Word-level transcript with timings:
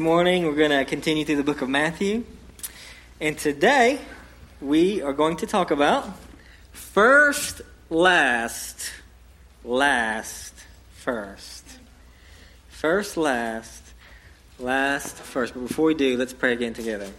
Morning 0.00 0.44
we're 0.44 0.56
going 0.56 0.72
to 0.72 0.84
continue 0.84 1.24
through 1.24 1.36
the 1.36 1.44
book 1.44 1.62
of 1.62 1.68
Matthew. 1.68 2.24
And 3.20 3.38
today 3.38 4.00
we 4.60 5.00
are 5.00 5.12
going 5.12 5.36
to 5.36 5.46
talk 5.46 5.70
about 5.70 6.10
first, 6.72 7.62
last, 7.90 8.90
last, 9.62 10.52
first. 10.96 11.64
First, 12.70 13.16
last, 13.16 13.84
last, 14.58 15.14
first. 15.14 15.54
But 15.54 15.68
before 15.68 15.84
we 15.84 15.94
do, 15.94 16.16
let's 16.16 16.32
pray 16.32 16.54
again 16.54 16.74
together. 16.74 17.12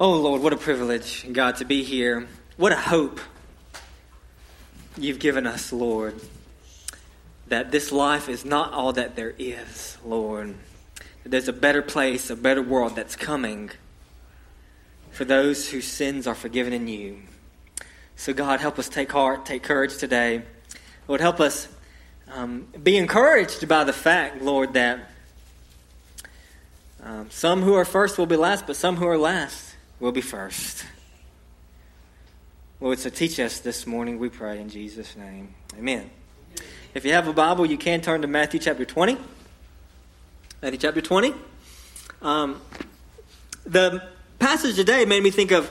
Oh 0.00 0.14
Lord, 0.14 0.42
what 0.42 0.52
a 0.54 0.56
privilege, 0.56 1.24
God, 1.32 1.58
to 1.58 1.64
be 1.64 1.84
here. 1.84 2.26
What 2.56 2.72
a 2.72 2.76
hope 2.76 3.20
you've 4.98 5.20
given 5.20 5.46
us, 5.46 5.72
Lord, 5.72 6.20
that 7.46 7.70
this 7.70 7.92
life 7.92 8.28
is 8.28 8.44
not 8.44 8.72
all 8.72 8.92
that 8.94 9.14
there 9.14 9.34
is, 9.38 9.98
Lord 10.04 10.56
there's 11.26 11.48
a 11.48 11.52
better 11.52 11.82
place, 11.82 12.30
a 12.30 12.36
better 12.36 12.62
world 12.62 12.94
that's 12.94 13.16
coming 13.16 13.70
for 15.10 15.24
those 15.24 15.70
whose 15.70 15.86
sins 15.86 16.26
are 16.26 16.34
forgiven 16.34 16.72
in 16.72 16.86
you. 16.86 17.18
So, 18.14 18.32
God, 18.32 18.60
help 18.60 18.78
us 18.78 18.88
take 18.88 19.10
heart, 19.10 19.44
take 19.44 19.62
courage 19.62 19.96
today. 19.98 20.42
Lord, 21.08 21.20
help 21.20 21.40
us 21.40 21.68
um, 22.32 22.66
be 22.82 22.96
encouraged 22.96 23.66
by 23.68 23.84
the 23.84 23.92
fact, 23.92 24.40
Lord, 24.40 24.74
that 24.74 25.10
um, 27.02 27.30
some 27.30 27.62
who 27.62 27.74
are 27.74 27.84
first 27.84 28.18
will 28.18 28.26
be 28.26 28.36
last, 28.36 28.66
but 28.66 28.76
some 28.76 28.96
who 28.96 29.06
are 29.06 29.18
last 29.18 29.74
will 30.00 30.12
be 30.12 30.20
first. 30.20 30.84
Lord, 32.80 32.98
so 32.98 33.10
teach 33.10 33.40
us 33.40 33.60
this 33.60 33.86
morning, 33.86 34.18
we 34.18 34.28
pray 34.28 34.60
in 34.60 34.68
Jesus' 34.68 35.16
name. 35.16 35.54
Amen. 35.78 36.10
If 36.94 37.04
you 37.04 37.12
have 37.12 37.26
a 37.26 37.32
Bible, 37.32 37.66
you 37.66 37.78
can 37.78 38.00
turn 38.00 38.22
to 38.22 38.28
Matthew 38.28 38.60
chapter 38.60 38.84
20. 38.84 39.18
Matthew 40.66 40.80
chapter 40.80 41.00
20. 41.00 41.32
Um, 42.22 42.60
the 43.66 44.02
passage 44.40 44.74
today 44.74 45.04
made 45.04 45.22
me 45.22 45.30
think 45.30 45.52
of 45.52 45.70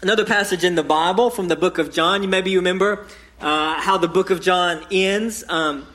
another 0.00 0.24
passage 0.24 0.64
in 0.64 0.74
the 0.74 0.82
Bible 0.82 1.30
from 1.30 1.46
the 1.46 1.54
book 1.54 1.78
of 1.78 1.92
John. 1.92 2.24
You 2.24 2.28
maybe 2.28 2.50
you 2.50 2.58
remember 2.58 3.06
uh, 3.40 3.80
how 3.80 3.98
the 3.98 4.08
book 4.08 4.30
of 4.30 4.40
John 4.40 4.84
ends. 4.90 5.44
Um, 5.48 5.86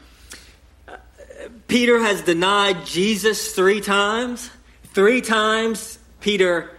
Peter 1.67 1.99
has 1.99 2.21
denied 2.21 2.85
Jesus 2.85 3.53
three 3.53 3.81
times. 3.81 4.49
Three 4.93 5.19
times, 5.19 5.99
Peter, 6.21 6.71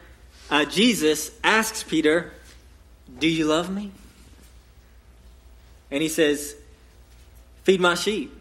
uh, 0.48 0.64
Jesus 0.64 1.32
asks 1.44 1.82
Peter, 1.82 2.32
"Do 3.18 3.28
you 3.28 3.44
love 3.44 3.68
me?" 3.68 3.92
And 5.90 6.02
he 6.02 6.08
says, 6.08 6.56
"Feed 7.64 7.78
my 7.78 7.94
sheep." 7.94 8.38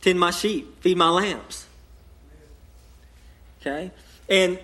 tend 0.00 0.18
my 0.18 0.30
sheep, 0.30 0.80
feed 0.82 0.96
my 0.96 1.10
lambs. 1.10 1.66
Okay? 3.60 3.90
And 4.28 4.58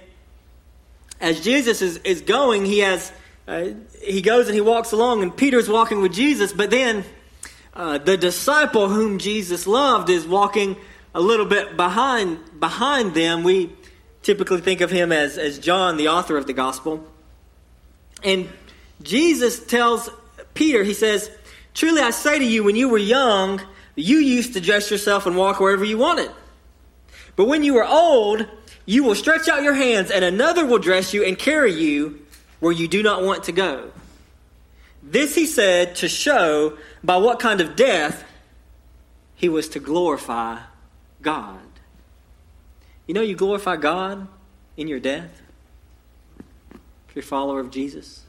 as 1.21 1.41
Jesus 1.41 1.83
is, 1.83 1.99
is 1.99 2.21
going, 2.23 2.65
he 2.65 2.81
has 2.81 3.13
uh, 3.49 3.69
he 4.03 4.23
goes 4.23 4.47
and 4.47 4.55
he 4.55 4.61
walks 4.61 4.93
along, 4.93 5.23
and 5.23 5.37
Peter's 5.37 5.69
walking 5.69 6.01
with 6.01 6.13
Jesus, 6.13 6.53
but 6.53 6.71
then 6.71 7.05
uh, 7.75 7.99
the 7.99 8.17
disciple 8.17 8.89
whom 8.89 9.19
Jesus 9.19 9.67
loved 9.67 10.11
is 10.11 10.27
walking 10.27 10.77
a 11.15 11.21
little 11.21 11.47
bit 11.47 11.77
behind 11.77 12.39
behind 12.59 13.15
them. 13.15 13.45
We 13.45 13.73
typically 14.23 14.61
think 14.61 14.81
of 14.81 14.91
him 14.91 15.13
as, 15.13 15.39
as 15.39 15.59
John, 15.59 15.97
the 15.97 16.09
author 16.09 16.37
of 16.37 16.47
the 16.47 16.53
gospel. 16.53 17.07
And 18.25 18.49
Jesus 19.03 19.65
tells 19.65 20.11
Peter, 20.55 20.83
he 20.83 20.95
says, 20.95 21.31
Truly 21.75 22.01
I 22.01 22.11
say 22.11 22.39
to 22.39 22.45
you, 22.45 22.65
when 22.65 22.75
you 22.75 22.89
were 22.89 22.99
young, 22.99 23.61
you 23.95 24.19
used 24.19 24.55
to 24.55 24.61
dress 24.61 24.91
yourself 24.91 25.27
and 25.27 25.37
walk 25.37 25.61
wherever 25.61 25.85
you 25.85 25.99
wanted. 25.99 26.31
But 27.37 27.47
when 27.47 27.63
you 27.63 27.75
were 27.75 27.87
old, 27.87 28.47
you 28.87 29.03
will 29.03 29.17
stretch 29.17 29.49
out 29.49 29.63
your 29.63 29.75
hands, 29.75 30.11
and 30.11 30.25
another 30.25 30.65
will 30.65 30.79
dress 30.79 31.13
you 31.13 31.25
and 31.25 31.37
carry 31.37 31.73
you 31.73 32.25
where 32.61 32.73
you 32.73 32.89
do 32.89 33.03
not 33.03 33.23
want 33.23 33.45
to 33.45 33.53
go. 33.53 33.91
This 35.03 35.35
he 35.35 35.47
said 35.47 35.97
to 35.97 36.09
show 36.09 36.79
by 37.05 37.17
what 37.17 37.39
kind 37.39 37.61
of 37.61 37.77
death 37.77 38.25
he 39.35 39.49
was 39.49 39.69
to 39.71 39.81
glorify 39.81 40.61
God. 41.21 41.61
You 43.07 43.15
know, 43.15 43.21
you 43.21 43.37
glorify 43.37 43.77
God 43.77 44.27
in 44.77 44.89
your 44.89 45.01
death 45.01 45.43
if 47.09 47.15
you're 47.15 47.23
a 47.23 47.27
follower 47.27 47.61
of 47.61 47.71
Jesus. 47.71 48.23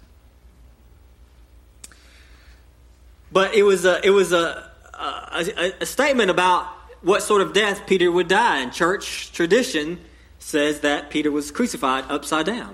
But 3.31 3.55
it 3.55 3.63
was 3.63 3.85
a, 3.85 4.05
it 4.05 4.11
was 4.11 4.31
a, 4.31 4.71
a, 4.93 5.73
a, 5.81 5.85
statement 5.85 6.29
about 6.29 6.67
what 7.01 7.23
sort 7.23 7.41
of 7.41 7.53
death 7.53 7.85
Peter 7.87 8.11
would 8.11 8.27
die. 8.27 8.59
And 8.59 8.71
church 8.71 9.31
tradition 9.33 9.99
says 10.47 10.79
that 10.79 11.09
Peter 11.09 11.29
was 11.29 11.51
crucified 11.51 12.05
upside 12.07 12.45
down 12.45 12.73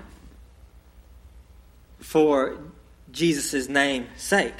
for 1.98 2.56
Jesus' 3.10 3.68
name's 3.68 4.06
sake. 4.16 4.54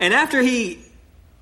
And 0.00 0.12
after 0.12 0.42
he 0.42 0.80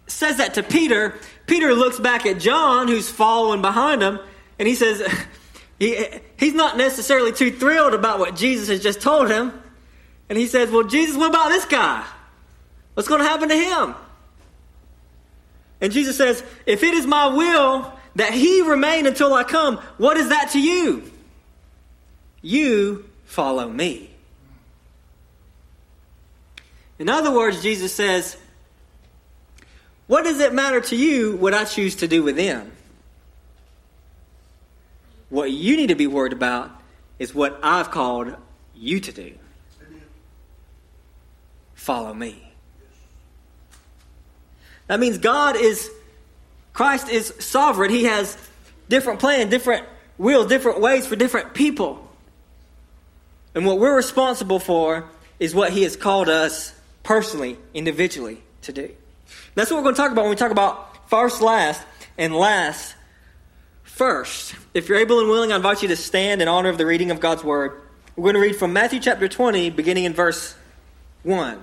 says 0.06 0.36
that 0.36 0.52
to 0.54 0.62
Peter, 0.62 1.18
Peter 1.46 1.72
looks 1.72 1.98
back 1.98 2.26
at 2.26 2.40
John, 2.40 2.88
who's 2.88 3.08
following 3.08 3.62
behind 3.62 4.02
him, 4.02 4.20
and 4.58 4.68
he 4.68 4.74
says, 4.74 5.02
he, 5.78 6.04
he's 6.36 6.52
not 6.52 6.76
necessarily 6.76 7.32
too 7.32 7.50
thrilled 7.50 7.94
about 7.94 8.18
what 8.18 8.36
Jesus 8.36 8.68
has 8.68 8.82
just 8.82 9.00
told 9.00 9.30
him. 9.30 9.50
And 10.28 10.36
he 10.36 10.46
says, 10.46 10.70
Well, 10.70 10.84
Jesus, 10.84 11.16
what 11.16 11.30
about 11.30 11.48
this 11.48 11.64
guy? 11.64 12.04
What's 12.92 13.08
going 13.08 13.22
to 13.22 13.26
happen 13.26 13.48
to 13.48 13.56
him? 13.56 13.94
And 15.80 15.90
Jesus 15.90 16.18
says, 16.18 16.44
If 16.66 16.82
it 16.82 16.92
is 16.92 17.06
my 17.06 17.28
will 17.28 17.98
that 18.16 18.32
he 18.34 18.62
remain 18.62 19.06
until 19.06 19.32
I 19.34 19.44
come, 19.44 19.78
what 19.98 20.16
is 20.16 20.28
that 20.28 20.50
to 20.52 20.60
you? 20.60 21.10
You 22.42 23.08
follow 23.24 23.68
me. 23.68 24.10
In 26.98 27.08
other 27.08 27.32
words, 27.32 27.62
Jesus 27.62 27.94
says, 27.94 28.36
What 30.06 30.24
does 30.24 30.40
it 30.40 30.52
matter 30.52 30.80
to 30.82 30.96
you 30.96 31.36
what 31.36 31.54
I 31.54 31.64
choose 31.64 31.96
to 31.96 32.08
do 32.08 32.22
with 32.22 32.36
them? 32.36 32.70
What 35.30 35.50
you 35.50 35.76
need 35.76 35.88
to 35.88 35.94
be 35.94 36.06
worried 36.06 36.34
about 36.34 36.70
is 37.18 37.34
what 37.34 37.58
I've 37.62 37.90
called 37.90 38.34
you 38.74 39.00
to 39.00 39.12
do. 39.12 39.32
Follow 41.74 42.12
me. 42.12 42.52
That 44.86 45.00
means 45.00 45.18
God 45.18 45.56
is, 45.56 45.90
Christ 46.72 47.08
is 47.08 47.34
sovereign. 47.38 47.90
He 47.90 48.04
has 48.04 48.36
different 48.88 49.20
plans, 49.20 49.50
different 49.50 49.86
wills, 50.18 50.46
different 50.46 50.80
ways 50.80 51.06
for 51.06 51.16
different 51.16 51.54
people. 51.54 52.08
And 53.54 53.66
what 53.66 53.78
we're 53.78 53.94
responsible 53.94 54.58
for 54.58 55.04
is 55.38 55.54
what 55.54 55.72
He 55.72 55.82
has 55.82 55.96
called 55.96 56.28
us 56.28 56.74
personally, 57.02 57.58
individually 57.74 58.42
to 58.62 58.72
do. 58.72 58.90
That's 59.54 59.70
what 59.70 59.78
we're 59.78 59.82
going 59.84 59.94
to 59.94 60.00
talk 60.00 60.12
about 60.12 60.22
when 60.22 60.30
we 60.30 60.36
talk 60.36 60.50
about 60.50 61.08
first, 61.10 61.42
last, 61.42 61.82
and 62.16 62.34
last, 62.34 62.94
first. 63.82 64.54
If 64.72 64.88
you're 64.88 64.98
able 64.98 65.20
and 65.20 65.28
willing, 65.28 65.52
I 65.52 65.56
invite 65.56 65.82
you 65.82 65.88
to 65.88 65.96
stand 65.96 66.40
in 66.40 66.48
honor 66.48 66.70
of 66.70 66.78
the 66.78 66.86
reading 66.86 67.10
of 67.10 67.20
God's 67.20 67.44
Word. 67.44 67.82
We're 68.16 68.32
going 68.32 68.34
to 68.34 68.40
read 68.40 68.56
from 68.56 68.72
Matthew 68.72 69.00
chapter 69.00 69.28
20, 69.28 69.70
beginning 69.70 70.04
in 70.04 70.14
verse 70.14 70.54
1. 71.22 71.62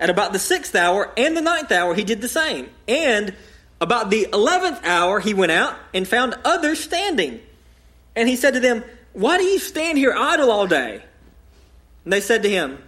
at 0.00 0.08
about 0.08 0.32
the 0.32 0.38
sixth 0.38 0.74
hour 0.74 1.12
and 1.16 1.36
the 1.36 1.42
ninth 1.42 1.70
hour, 1.70 1.94
he 1.94 2.04
did 2.04 2.22
the 2.22 2.28
same. 2.28 2.70
And 2.88 3.34
about 3.80 4.10
the 4.10 4.26
eleventh 4.32 4.80
hour, 4.84 5.20
he 5.20 5.34
went 5.34 5.52
out 5.52 5.76
and 5.92 6.08
found 6.08 6.34
others 6.44 6.80
standing. 6.80 7.40
And 8.16 8.28
he 8.28 8.36
said 8.36 8.54
to 8.54 8.60
them, 8.60 8.82
Why 9.12 9.36
do 9.36 9.44
you 9.44 9.58
stand 9.58 9.98
here 9.98 10.14
idle 10.16 10.50
all 10.50 10.66
day? 10.66 11.04
And 12.04 12.12
they 12.12 12.20
said 12.20 12.42
to 12.42 12.50
him, 12.50 12.82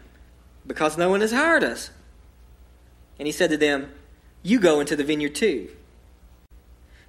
Because 0.67 0.97
no 0.97 1.11
one 1.11 1.20
has 1.20 1.32
hired 1.32 1.62
us. 1.62 1.91
And 3.19 3.26
he 3.26 3.32
said 3.32 3.50
to 3.50 3.59
them, 3.59 3.93
You 4.43 4.59
go 4.59 4.81
into 4.81 4.97
the 4.97 5.05
vineyard 5.05 5.35
too. 5.35 5.69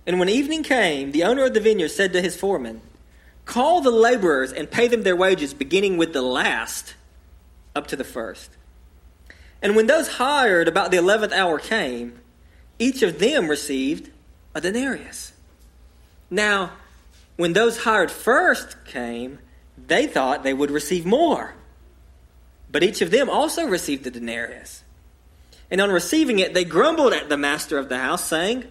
And 0.06 0.20
when 0.20 0.28
evening 0.28 0.64
came, 0.64 1.14
the 1.14 1.24
owner 1.24 1.46
of 1.46 1.54
the 1.54 1.62
vineyard 1.62 1.90
said 1.90 2.12
to 2.12 2.22
his 2.22 2.36
foreman, 2.36 2.82
Call 3.46 3.80
the 3.80 3.92
laborers 3.92 4.52
and 4.52 4.70
pay 4.70 4.90
them 4.90 5.04
their 5.04 5.16
wages, 5.16 5.54
beginning 5.54 5.96
with 5.96 6.12
the 6.12 6.22
last 6.22 6.96
up 7.74 7.88
to 7.88 7.96
the 7.96 8.04
first. 8.04 8.52
And 9.64 9.76
when 9.76 9.88
those 9.88 10.08
hired 10.08 10.68
about 10.68 10.92
the 10.92 10.98
eleventh 10.98 11.34
hour 11.34 11.58
came, 11.58 12.20
each 12.78 13.02
of 13.02 13.18
them 13.18 13.48
received 13.48 14.12
a 14.54 14.62
denarius. 14.62 15.34
Now, 16.30 16.74
When 17.36 17.54
those 17.54 17.84
hired 17.84 18.12
first 18.12 18.86
came, 18.86 19.40
they 19.78 20.06
thought 20.08 20.44
they 20.44 20.54
would 20.54 20.70
receive 20.72 21.06
more. 21.06 21.56
But 22.72 22.84
each 22.84 23.02
of 23.02 23.12
them 23.12 23.30
also 23.30 23.66
received 23.66 24.06
a 24.06 24.12
denarius. 24.12 24.84
And 25.72 25.82
on 25.82 25.92
receiving 25.92 26.40
it, 26.40 26.54
they 26.54 26.64
grumbled 26.64 27.14
at 27.14 27.30
the 27.30 27.38
master 27.38 27.78
of 27.80 27.90
the 27.90 27.98
house, 27.98 28.24
saying, 28.24 28.66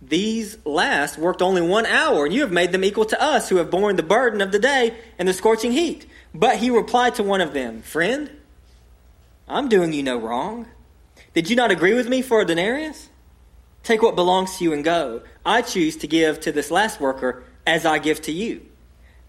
These 0.00 0.64
last 0.64 1.18
worked 1.18 1.42
only 1.42 1.60
one 1.60 1.84
hour, 1.84 2.24
and 2.24 2.34
you 2.34 2.40
have 2.40 2.52
made 2.52 2.72
them 2.72 2.84
equal 2.84 3.04
to 3.06 3.22
us 3.22 3.48
who 3.48 3.56
have 3.56 3.70
borne 3.70 3.96
the 3.96 4.02
burden 4.02 4.40
of 4.40 4.52
the 4.52 4.58
day 4.58 4.96
and 5.18 5.28
the 5.28 5.34
scorching 5.34 5.72
heat. 5.72 6.06
But 6.32 6.56
he 6.56 6.70
replied 6.70 7.16
to 7.16 7.22
one 7.22 7.42
of 7.42 7.52
them, 7.52 7.82
Friend, 7.82 8.30
I'm 9.52 9.68
doing 9.68 9.92
you 9.92 10.02
no 10.02 10.16
wrong. 10.16 10.66
Did 11.34 11.50
you 11.50 11.56
not 11.56 11.70
agree 11.70 11.92
with 11.92 12.08
me 12.08 12.22
for 12.22 12.40
a 12.40 12.44
denarius? 12.46 13.08
Take 13.82 14.00
what 14.00 14.16
belongs 14.16 14.56
to 14.56 14.64
you 14.64 14.72
and 14.72 14.82
go. 14.82 15.22
I 15.44 15.60
choose 15.60 15.96
to 15.96 16.06
give 16.06 16.40
to 16.40 16.52
this 16.52 16.70
last 16.70 17.00
worker 17.00 17.44
as 17.66 17.84
I 17.84 17.98
give 17.98 18.22
to 18.22 18.32
you. 18.32 18.66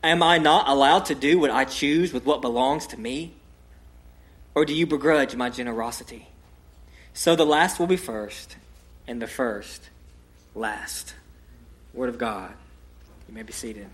Am 0.01 0.23
I 0.23 0.37
not 0.37 0.69
allowed 0.69 1.05
to 1.05 1.15
do 1.15 1.39
what 1.39 1.51
I 1.51 1.65
choose 1.65 2.13
with 2.13 2.25
what 2.25 2.41
belongs 2.41 2.87
to 2.87 2.99
me? 2.99 3.33
Or 4.55 4.63
do 4.63 4.73
you 4.73 4.85
begrudge 4.85 5.35
my 5.35 5.49
generosity? 5.49 6.29
So 7.13 7.35
the 7.35 7.45
last 7.45 7.79
will 7.79 7.87
be 7.87 7.97
first, 7.97 8.55
and 9.07 9.21
the 9.21 9.27
first 9.27 9.89
last. 10.55 11.15
Word 11.93 12.09
of 12.09 12.17
God. 12.17 12.53
You 13.27 13.35
may 13.35 13.43
be 13.43 13.53
seated. 13.53 13.87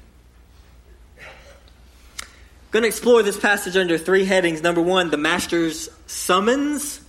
Going 2.72 2.84
to 2.84 2.88
explore 2.88 3.24
this 3.24 3.40
passage 3.40 3.76
under 3.76 3.98
three 3.98 4.26
headings. 4.26 4.62
Number 4.62 4.82
one, 4.82 5.10
the 5.10 5.18
master's 5.18 5.90
summons. 6.06 7.02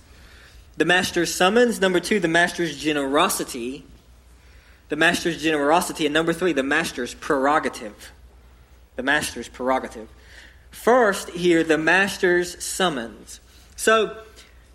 The 0.77 0.85
master's 0.85 1.33
summons. 1.33 1.79
Number 1.79 1.99
two, 1.99 2.19
the 2.19 2.27
master's 2.27 2.77
generosity. 2.77 3.85
The 4.89 4.95
master's 4.95 5.41
generosity. 5.41 6.05
And 6.05 6.13
number 6.13 6.33
three, 6.33 6.53
the 6.53 6.63
master's 6.63 7.13
prerogative. 7.13 8.11
The 8.95 9.03
master's 9.03 9.47
prerogative. 9.47 10.09
First, 10.71 11.29
here, 11.29 11.63
the 11.63 11.77
master's 11.77 12.63
summons. 12.63 13.39
So, 13.75 14.17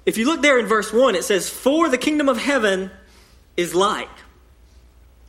if 0.05 0.17
you 0.17 0.27
look 0.27 0.41
there 0.41 0.59
in 0.59 0.67
verse 0.67 0.93
1, 0.93 1.17
it 1.17 1.25
says, 1.25 1.51
For 1.51 1.89
the 1.89 1.99
kingdom 1.99 2.29
of 2.29 2.39
heaven 2.39 2.93
is 3.57 3.75
like. 3.75 4.09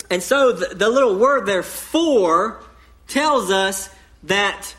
And 0.09 0.21
so 0.21 0.51
the, 0.51 0.75
the 0.75 0.89
little 0.89 1.17
word 1.17 1.45
there, 1.45 1.63
for, 1.63 2.61
tells 3.07 3.49
us 3.49 3.89
that 4.23 4.75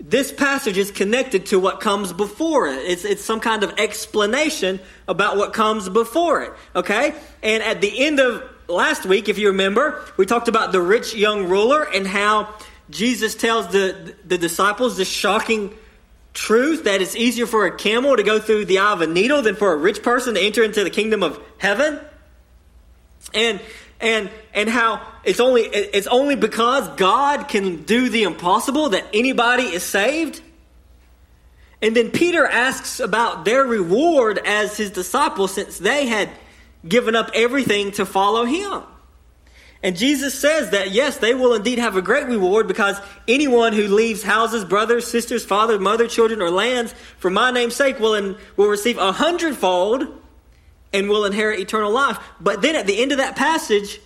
this 0.00 0.30
passage 0.30 0.78
is 0.78 0.90
connected 0.90 1.46
to 1.46 1.58
what 1.58 1.80
comes 1.80 2.12
before 2.12 2.68
it. 2.68 2.78
It's, 2.78 3.04
it's 3.04 3.24
some 3.24 3.40
kind 3.40 3.64
of 3.64 3.74
explanation 3.78 4.80
about 5.08 5.36
what 5.36 5.52
comes 5.52 5.88
before 5.88 6.42
it. 6.42 6.52
Okay? 6.76 7.14
And 7.42 7.62
at 7.62 7.80
the 7.80 8.06
end 8.06 8.20
of 8.20 8.48
last 8.68 9.04
week, 9.04 9.28
if 9.28 9.38
you 9.38 9.48
remember, 9.48 10.04
we 10.16 10.24
talked 10.24 10.48
about 10.48 10.70
the 10.72 10.80
rich 10.80 11.14
young 11.14 11.48
ruler 11.48 11.82
and 11.82 12.06
how 12.06 12.54
Jesus 12.90 13.34
tells 13.34 13.68
the, 13.68 14.14
the 14.24 14.38
disciples 14.38 14.96
this 14.96 15.08
shocking 15.08 15.74
truth 16.32 16.84
that 16.84 17.02
it's 17.02 17.16
easier 17.16 17.46
for 17.46 17.66
a 17.66 17.76
camel 17.76 18.16
to 18.16 18.22
go 18.22 18.38
through 18.38 18.66
the 18.66 18.78
eye 18.78 18.92
of 18.92 19.00
a 19.00 19.06
needle 19.06 19.42
than 19.42 19.56
for 19.56 19.72
a 19.72 19.76
rich 19.76 20.02
person 20.02 20.34
to 20.34 20.40
enter 20.40 20.62
into 20.62 20.84
the 20.84 20.90
kingdom 20.90 21.24
of 21.24 21.40
heaven. 21.58 21.98
And 23.34 23.60
and 24.00 24.30
and 24.54 24.68
how 24.68 25.06
it's 25.24 25.40
only 25.40 25.62
it's 25.62 26.06
only 26.06 26.36
because 26.36 26.88
God 26.96 27.48
can 27.48 27.82
do 27.82 28.08
the 28.08 28.22
impossible 28.24 28.90
that 28.90 29.04
anybody 29.12 29.64
is 29.64 29.82
saved. 29.82 30.42
And 31.80 31.94
then 31.94 32.10
Peter 32.10 32.44
asks 32.44 32.98
about 32.98 33.44
their 33.44 33.64
reward 33.64 34.38
as 34.44 34.76
his 34.76 34.90
disciples 34.90 35.54
since 35.54 35.78
they 35.78 36.06
had 36.06 36.28
given 36.86 37.14
up 37.14 37.30
everything 37.34 37.92
to 37.92 38.06
follow 38.06 38.44
him. 38.44 38.82
And 39.80 39.96
Jesus 39.96 40.36
says 40.36 40.70
that, 40.70 40.90
yes, 40.90 41.18
they 41.18 41.34
will 41.34 41.54
indeed 41.54 41.78
have 41.78 41.96
a 41.96 42.02
great 42.02 42.26
reward 42.26 42.66
because 42.66 43.00
anyone 43.28 43.72
who 43.72 43.86
leaves 43.86 44.24
houses, 44.24 44.64
brothers, 44.64 45.06
sisters, 45.06 45.44
father, 45.44 45.78
mother, 45.78 46.08
children, 46.08 46.42
or 46.42 46.50
lands 46.50 46.92
for 47.18 47.30
my 47.30 47.52
name's 47.52 47.76
sake 47.76 48.00
will, 48.00 48.14
in, 48.14 48.36
will 48.56 48.66
receive 48.66 48.98
a 48.98 49.12
hundredfold 49.12 50.17
and 50.92 51.08
will 51.08 51.24
inherit 51.24 51.60
eternal 51.60 51.92
life. 51.92 52.18
But 52.40 52.62
then 52.62 52.76
at 52.76 52.86
the 52.86 53.00
end 53.00 53.12
of 53.12 53.18
that 53.18 53.36
passage, 53.36 54.00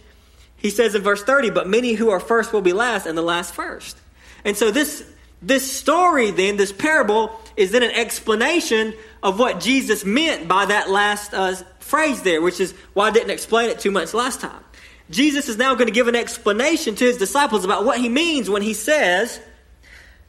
he 0.57 0.71
says 0.71 0.95
in 0.95 1.03
verse 1.03 1.23
30, 1.23 1.51
but 1.51 1.69
many 1.69 1.93
who 1.95 2.11
are 2.11 2.21
first 2.21 2.53
will 2.53 2.63
be 2.63 2.73
last 2.73 3.07
and 3.07 3.17
the 3.17 3.23
last 3.23 3.55
first. 3.55 3.97
And 4.45 4.57
so 4.57 4.71
this, 4.71 5.05
this 5.41 5.71
story 5.71 6.31
then, 6.31 6.57
this 6.57 6.73
parable, 6.73 7.39
is 7.57 7.73
then 7.73 7.83
an 7.83 7.91
explanation 7.91 8.95
of 9.23 9.39
what 9.39 9.61
Jesus 9.61 10.05
meant 10.05 10.49
by 10.49 10.67
that 10.67 10.91
last 10.91 11.35
uh, 11.35 11.55
phrase 11.81 12.23
there, 12.23 12.41
which 12.41 12.61
is 12.61 12.73
why 12.95 13.09
I 13.09 13.11
didn't 13.11 13.31
explain 13.31 13.71
it 13.71 13.81
too 13.81 13.91
much 13.91 14.15
last 14.15 14.41
time. 14.41 14.65
Jesus 15.11 15.49
is 15.49 15.59
now 15.59 15.75
going 15.75 15.89
to 15.89 15.93
give 15.93 16.09
an 16.09 16.17
explanation 16.17 16.95
to 16.95 17.05
his 17.05 17.19
disciples 17.19 17.65
about 17.65 17.85
what 17.85 17.99
he 17.99 18.09
means 18.09 18.49
when 18.49 18.63
he 18.63 18.73
says, 18.73 19.41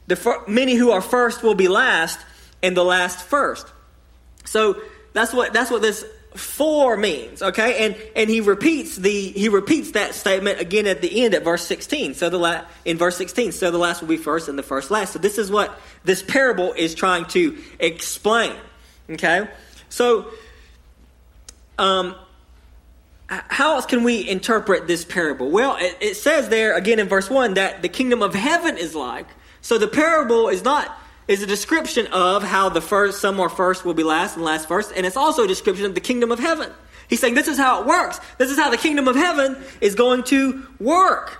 the 0.07 0.15
fir- 0.15 0.43
many 0.47 0.75
who 0.75 0.91
are 0.91 1.01
first 1.01 1.43
will 1.43 1.55
be 1.55 1.67
last, 1.67 2.19
and 2.61 2.75
the 2.75 2.83
last 2.83 3.23
first. 3.23 3.67
So 4.45 4.81
that's 5.13 5.33
what 5.33 5.53
that's 5.53 5.69
what 5.69 5.81
this 5.81 6.03
for 6.35 6.97
means. 6.97 7.41
Okay, 7.41 7.85
and 7.85 7.95
and 8.15 8.29
he 8.29 8.41
repeats 8.41 8.95
the 8.95 9.29
he 9.29 9.49
repeats 9.49 9.91
that 9.91 10.15
statement 10.15 10.59
again 10.59 10.87
at 10.87 11.01
the 11.01 11.23
end 11.23 11.33
at 11.33 11.43
verse 11.43 11.65
sixteen. 11.65 12.13
So 12.13 12.29
the 12.29 12.37
la- 12.37 12.65
in 12.85 12.97
verse 12.97 13.17
sixteen, 13.17 13.51
so 13.51 13.71
the 13.71 13.77
last 13.77 14.01
will 14.01 14.07
be 14.07 14.17
first, 14.17 14.49
and 14.49 14.57
the 14.57 14.63
first 14.63 14.91
last. 14.91 15.13
So 15.13 15.19
this 15.19 15.37
is 15.37 15.51
what 15.51 15.79
this 16.03 16.23
parable 16.23 16.73
is 16.73 16.95
trying 16.95 17.25
to 17.27 17.57
explain. 17.79 18.55
Okay, 19.09 19.47
so 19.89 20.31
um, 21.77 22.15
how 23.27 23.75
else 23.75 23.85
can 23.85 24.03
we 24.03 24.27
interpret 24.27 24.87
this 24.87 25.05
parable? 25.05 25.49
Well, 25.49 25.77
it, 25.79 25.97
it, 25.99 26.15
says 26.15 26.49
there 26.49 26.75
again 26.75 26.99
in 26.99 27.07
verse 27.07 27.29
1 27.29 27.55
that 27.55 27.81
the 27.81 27.89
kingdom 27.89 28.21
of 28.21 28.33
heaven 28.33 28.77
is 28.77 28.93
like. 28.95 29.27
So 29.61 29.77
the 29.77 29.87
parable 29.87 30.49
is 30.49 30.63
not 30.63 30.95
is 31.27 31.41
a 31.41 31.47
description 31.47 32.07
of 32.07 32.43
how 32.43 32.69
the 32.69 32.81
first 32.81 33.21
some 33.21 33.39
are 33.39 33.49
first 33.49 33.85
will 33.85 33.93
be 33.93 34.03
last 34.03 34.35
and 34.35 34.43
last 34.43 34.67
first, 34.67 34.91
and 34.95 35.05
it's 35.05 35.17
also 35.17 35.45
a 35.45 35.47
description 35.47 35.85
of 35.85 35.95
the 35.95 36.01
kingdom 36.01 36.31
of 36.31 36.39
heaven. 36.39 36.71
He's 37.09 37.19
saying 37.19 37.35
this 37.35 37.47
is 37.47 37.57
how 37.57 37.81
it 37.81 37.87
works. 37.87 38.19
This 38.37 38.49
is 38.49 38.57
how 38.57 38.69
the 38.69 38.77
kingdom 38.77 39.07
of 39.07 39.15
heaven 39.15 39.57
is 39.81 39.95
going 39.95 40.23
to 40.25 40.65
work. 40.79 41.39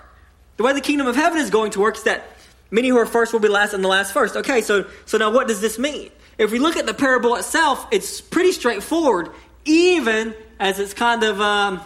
The 0.57 0.63
way 0.63 0.73
the 0.73 0.81
kingdom 0.81 1.07
of 1.07 1.15
heaven 1.15 1.39
is 1.39 1.49
going 1.49 1.71
to 1.71 1.79
work 1.79 1.97
is 1.97 2.03
that 2.03 2.23
many 2.69 2.89
who 2.89 2.97
are 2.97 3.05
first 3.05 3.33
will 3.33 3.39
be 3.39 3.47
last 3.47 3.73
and 3.73 3.83
the 3.83 3.87
last 3.87 4.13
first. 4.13 4.35
Okay, 4.35 4.61
so 4.61 4.85
so 5.05 5.17
now 5.17 5.31
what 5.31 5.47
does 5.47 5.61
this 5.61 5.79
mean? 5.79 6.11
If 6.37 6.51
we 6.51 6.59
look 6.59 6.77
at 6.77 6.85
the 6.85 6.93
parable 6.93 7.35
itself, 7.35 7.87
it's 7.91 8.21
pretty 8.21 8.51
straightforward, 8.51 9.29
even 9.65 10.33
as 10.59 10.79
it's 10.79 10.93
kind 10.93 11.23
of 11.23 11.39
um, 11.41 11.81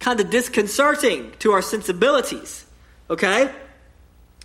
kind 0.00 0.20
of 0.20 0.30
disconcerting 0.30 1.32
to 1.40 1.52
our 1.52 1.62
sensibilities. 1.62 2.66
Okay? 3.10 3.50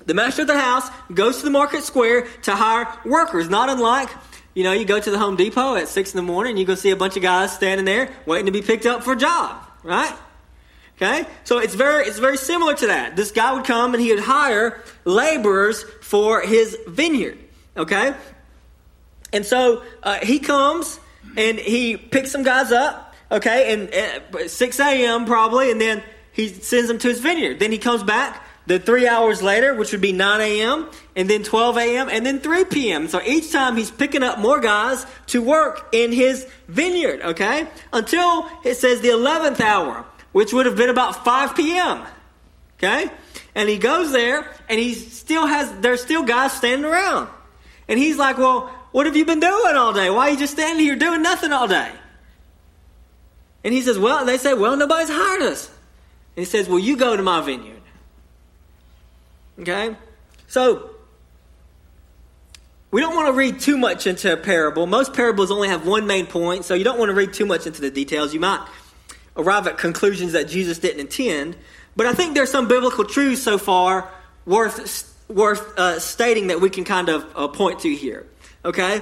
The 0.05 0.13
master 0.13 0.41
of 0.43 0.47
the 0.47 0.59
house 0.59 0.89
goes 1.13 1.39
to 1.39 1.45
the 1.45 1.51
market 1.51 1.83
square 1.83 2.27
to 2.43 2.55
hire 2.55 2.87
workers, 3.05 3.49
not 3.49 3.69
unlike, 3.69 4.09
you 4.53 4.63
know, 4.63 4.73
you 4.73 4.85
go 4.85 4.99
to 4.99 5.11
the 5.11 5.17
Home 5.17 5.35
Depot 5.35 5.75
at 5.75 5.87
6 5.87 6.13
in 6.13 6.17
the 6.17 6.23
morning, 6.23 6.57
you 6.57 6.65
go 6.65 6.75
see 6.75 6.91
a 6.91 6.95
bunch 6.95 7.15
of 7.15 7.23
guys 7.23 7.53
standing 7.53 7.85
there 7.85 8.11
waiting 8.25 8.45
to 8.47 8.51
be 8.51 8.61
picked 8.61 8.85
up 8.85 9.03
for 9.03 9.13
a 9.13 9.17
job, 9.17 9.63
right? 9.83 10.13
Okay? 10.97 11.25
So 11.43 11.57
it's 11.57 11.73
very 11.73 12.05
it's 12.05 12.19
very 12.19 12.37
similar 12.37 12.75
to 12.75 12.87
that. 12.87 13.15
This 13.15 13.31
guy 13.31 13.53
would 13.53 13.65
come 13.65 13.93
and 13.93 14.01
he 14.01 14.13
would 14.13 14.23
hire 14.23 14.83
laborers 15.05 15.83
for 16.01 16.41
his 16.41 16.77
vineyard. 16.87 17.39
Okay? 17.75 18.13
And 19.31 19.45
so 19.45 19.83
uh, 20.03 20.19
he 20.21 20.39
comes 20.39 20.99
and 21.35 21.57
he 21.57 21.97
picks 21.97 22.31
some 22.31 22.43
guys 22.43 22.71
up 22.71 23.13
Okay, 23.33 23.73
and 23.73 24.35
uh, 24.35 24.47
6 24.47 24.79
a.m. 24.79 25.25
probably, 25.25 25.71
and 25.71 25.81
then 25.81 26.03
he 26.31 26.49
sends 26.49 26.87
them 26.87 26.99
to 26.99 27.07
his 27.07 27.19
vineyard. 27.19 27.59
Then 27.59 27.71
he 27.71 27.79
comes 27.79 28.03
back 28.03 28.45
the 28.65 28.79
three 28.79 29.07
hours 29.07 29.41
later, 29.41 29.73
which 29.75 29.91
would 29.91 30.01
be 30.01 30.11
9 30.11 30.41
a.m., 30.41 30.89
and 31.15 31.29
then 31.29 31.43
12 31.43 31.77
a.m., 31.77 32.09
and 32.09 32.25
then 32.25 32.39
3 32.39 32.65
p.m. 32.65 33.07
So 33.07 33.21
each 33.21 33.51
time 33.51 33.75
he's 33.75 33.91
picking 33.91 34.23
up 34.23 34.39
more 34.39 34.59
guys 34.59 35.05
to 35.27 35.41
work 35.41 35.89
in 35.91 36.11
his 36.11 36.47
vineyard, 36.67 37.21
okay? 37.21 37.67
Until 37.91 38.49
it 38.63 38.75
says 38.75 39.01
the 39.01 39.09
11th 39.09 39.59
hour, 39.59 40.05
which 40.31 40.53
would 40.53 40.65
have 40.65 40.75
been 40.75 40.89
about 40.89 41.23
5 41.25 41.55
p.m., 41.55 42.03
okay? 42.77 43.09
And 43.55 43.69
he 43.69 43.77
goes 43.77 44.11
there, 44.11 44.49
and 44.69 44.79
he 44.79 44.93
still 44.93 45.45
has, 45.45 45.71
there's 45.81 46.01
still 46.01 46.23
guys 46.23 46.53
standing 46.53 46.85
around. 46.85 47.29
And 47.87 47.99
he's 47.99 48.17
like, 48.17 48.37
well, 48.37 48.67
what 48.91 49.07
have 49.07 49.17
you 49.17 49.25
been 49.25 49.39
doing 49.39 49.75
all 49.75 49.93
day? 49.93 50.09
Why 50.09 50.27
are 50.27 50.29
you 50.31 50.37
just 50.37 50.53
standing 50.53 50.83
here 50.83 50.95
doing 50.95 51.21
nothing 51.21 51.51
all 51.51 51.67
day? 51.67 51.91
And 53.63 53.73
he 53.73 53.81
says, 53.81 53.97
Well, 53.97 54.19
and 54.19 54.27
they 54.27 54.37
say, 54.37 54.53
Well, 54.53 54.75
nobody's 54.75 55.09
hired 55.09 55.41
us. 55.41 55.67
And 55.67 55.75
he 56.35 56.45
says, 56.45 56.67
Well, 56.67 56.79
you 56.79 56.97
go 56.97 57.15
to 57.15 57.23
my 57.23 57.41
vineyard. 57.41 57.72
Okay? 59.59 59.95
So, 60.47 60.89
we 62.91 63.01
don't 63.01 63.15
want 63.15 63.27
to 63.27 63.33
read 63.33 63.59
too 63.59 63.77
much 63.77 64.05
into 64.07 64.31
a 64.31 64.37
parable. 64.37 64.85
Most 64.85 65.13
parables 65.13 65.51
only 65.51 65.67
have 65.67 65.87
one 65.87 66.05
main 66.05 66.27
point, 66.27 66.65
so 66.65 66.73
you 66.73 66.83
don't 66.83 66.99
want 66.99 67.09
to 67.09 67.15
read 67.15 67.33
too 67.33 67.45
much 67.45 67.65
into 67.65 67.81
the 67.81 67.89
details. 67.89 68.33
You 68.33 68.39
might 68.39 68.65
arrive 69.35 69.65
at 69.67 69.77
conclusions 69.77 70.33
that 70.33 70.47
Jesus 70.47 70.77
didn't 70.79 70.99
intend. 70.99 71.57
But 71.95 72.05
I 72.05 72.13
think 72.13 72.35
there's 72.35 72.51
some 72.51 72.67
biblical 72.67 73.05
truths 73.05 73.41
so 73.41 73.57
far 73.57 74.09
worth 74.45 75.09
worth 75.27 75.79
uh, 75.79 75.99
stating 75.99 76.47
that 76.47 76.61
we 76.61 76.69
can 76.69 76.83
kind 76.83 77.09
of 77.09 77.25
uh, 77.35 77.47
point 77.47 77.79
to 77.79 77.95
here. 77.95 78.27
Okay? 78.63 79.01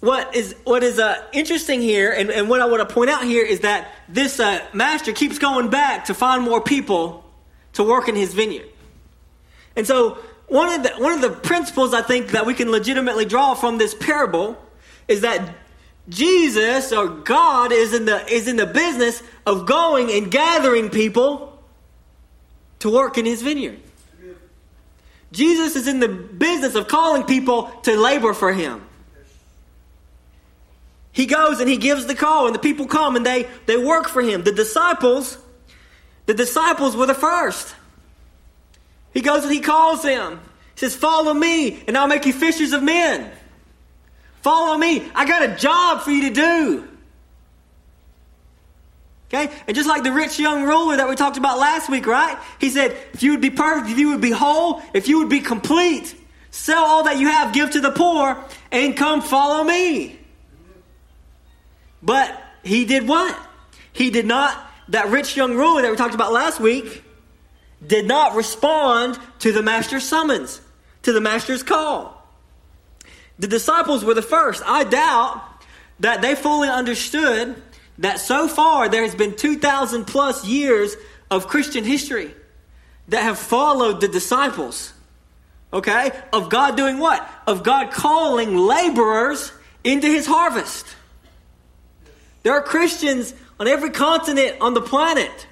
what 0.00 0.36
is 0.36 0.54
what 0.64 0.82
is 0.82 0.98
uh, 0.98 1.24
interesting 1.32 1.80
here, 1.80 2.12
and, 2.12 2.30
and 2.30 2.48
what 2.48 2.60
I 2.60 2.66
want 2.66 2.86
to 2.86 2.94
point 2.94 3.10
out 3.10 3.24
here 3.24 3.44
is 3.44 3.60
that 3.60 3.90
this 4.08 4.38
uh, 4.38 4.64
master 4.72 5.12
keeps 5.12 5.38
going 5.38 5.68
back 5.68 6.06
to 6.06 6.14
find 6.14 6.42
more 6.42 6.60
people 6.60 7.24
to 7.76 7.84
work 7.84 8.08
in 8.08 8.16
his 8.16 8.34
vineyard. 8.34 8.68
And 9.76 9.86
so, 9.86 10.18
one 10.48 10.68
of 10.72 10.82
the, 10.82 10.90
one 11.02 11.12
of 11.12 11.20
the 11.20 11.30
principles 11.30 11.92
I 11.92 12.02
think 12.02 12.32
that 12.32 12.46
we 12.46 12.54
can 12.54 12.70
legitimately 12.70 13.24
draw 13.24 13.54
from 13.54 13.78
this 13.78 13.94
parable 13.94 14.56
is 15.08 15.20
that 15.22 15.54
Jesus 16.08 16.92
or 16.92 17.08
God 17.08 17.72
is 17.72 17.92
in 17.92 18.04
the, 18.04 18.24
is 18.32 18.48
in 18.48 18.56
the 18.56 18.66
business 18.66 19.22
of 19.44 19.66
going 19.66 20.10
and 20.10 20.30
gathering 20.30 20.88
people 20.88 21.60
to 22.78 22.90
work 22.90 23.18
in 23.18 23.24
his 23.24 23.42
vineyard. 23.42 23.80
Jesus 25.32 25.76
is 25.76 25.88
in 25.88 26.00
the 26.00 26.08
business 26.08 26.76
of 26.76 26.88
calling 26.88 27.24
people 27.24 27.64
to 27.82 27.96
labor 27.98 28.32
for 28.32 28.52
him. 28.52 28.82
He 31.12 31.26
goes 31.26 31.60
and 31.60 31.68
he 31.68 31.76
gives 31.76 32.06
the 32.06 32.14
call, 32.14 32.46
and 32.46 32.54
the 32.54 32.60
people 32.60 32.86
come 32.86 33.16
and 33.16 33.26
they, 33.26 33.48
they 33.66 33.76
work 33.76 34.08
for 34.08 34.22
him. 34.22 34.44
The 34.44 34.52
disciples, 34.52 35.38
the 36.26 36.34
disciples 36.34 36.96
were 36.96 37.06
the 37.06 37.14
first. 37.14 37.74
He 39.14 39.20
goes 39.20 39.44
and 39.44 39.52
he 39.52 39.60
calls 39.60 40.02
them. 40.02 40.40
He 40.74 40.80
says, 40.80 40.94
Follow 40.94 41.32
me, 41.32 41.82
and 41.86 41.96
I'll 41.96 42.08
make 42.08 42.26
you 42.26 42.32
fishers 42.32 42.72
of 42.72 42.82
men. 42.82 43.30
Follow 44.42 44.76
me. 44.76 45.02
I 45.14 45.26
got 45.26 45.42
a 45.42 45.56
job 45.56 46.02
for 46.02 46.10
you 46.10 46.28
to 46.28 46.34
do. 46.34 46.88
Okay? 49.28 49.52
And 49.66 49.74
just 49.74 49.88
like 49.88 50.04
the 50.04 50.12
rich 50.12 50.38
young 50.38 50.64
ruler 50.64 50.96
that 50.98 51.08
we 51.08 51.16
talked 51.16 51.36
about 51.36 51.58
last 51.58 51.88
week, 51.90 52.06
right? 52.06 52.38
He 52.60 52.70
said, 52.70 52.96
if 53.12 53.22
you 53.22 53.32
would 53.32 53.40
be 53.40 53.50
perfect, 53.50 53.90
if 53.90 53.98
you 53.98 54.10
would 54.10 54.20
be 54.20 54.30
whole, 54.30 54.82
if 54.94 55.08
you 55.08 55.18
would 55.18 55.28
be 55.28 55.40
complete, 55.40 56.14
sell 56.50 56.84
all 56.84 57.04
that 57.04 57.18
you 57.18 57.26
have, 57.28 57.52
give 57.52 57.70
to 57.72 57.80
the 57.80 57.90
poor, 57.90 58.42
and 58.70 58.96
come 58.96 59.20
follow 59.20 59.64
me. 59.64 60.18
But 62.02 62.40
he 62.62 62.84
did 62.84 63.08
what? 63.08 63.36
He 63.92 64.10
did 64.10 64.26
not, 64.26 64.65
that 64.88 65.08
rich 65.08 65.36
young 65.36 65.56
ruler 65.56 65.82
that 65.82 65.90
we 65.90 65.96
talked 65.96 66.14
about 66.14 66.32
last 66.32 66.60
week, 66.60 67.04
did 67.86 68.06
not 68.06 68.34
respond 68.34 69.18
to 69.40 69.52
the 69.52 69.62
master's 69.62 70.04
summons 70.04 70.60
to 71.06 71.12
the 71.12 71.20
master's 71.20 71.62
call. 71.62 72.20
The 73.38 73.46
disciples 73.46 74.04
were 74.04 74.14
the 74.14 74.22
first. 74.22 74.62
I 74.66 74.82
doubt 74.82 75.40
that 76.00 76.20
they 76.20 76.34
fully 76.34 76.68
understood 76.68 77.62
that 77.98 78.18
so 78.18 78.48
far 78.48 78.88
there 78.88 79.02
has 79.02 79.14
been 79.14 79.36
2,000 79.36 80.04
plus 80.04 80.44
years 80.44 80.96
of 81.30 81.46
Christian 81.46 81.84
history 81.84 82.34
that 83.08 83.22
have 83.22 83.38
followed 83.38 84.00
the 84.00 84.08
disciples. 84.08 84.92
Okay? 85.72 86.10
Of 86.32 86.48
God 86.50 86.76
doing 86.76 86.98
what? 86.98 87.28
Of 87.46 87.62
God 87.62 87.92
calling 87.92 88.56
laborers 88.56 89.52
into 89.84 90.08
his 90.08 90.26
harvest. 90.26 90.86
There 92.42 92.52
are 92.52 92.62
Christians 92.62 93.32
on 93.58 93.68
every 93.68 93.90
continent 93.90 94.56
on 94.60 94.74
the 94.74 94.80
planet. 94.80 95.46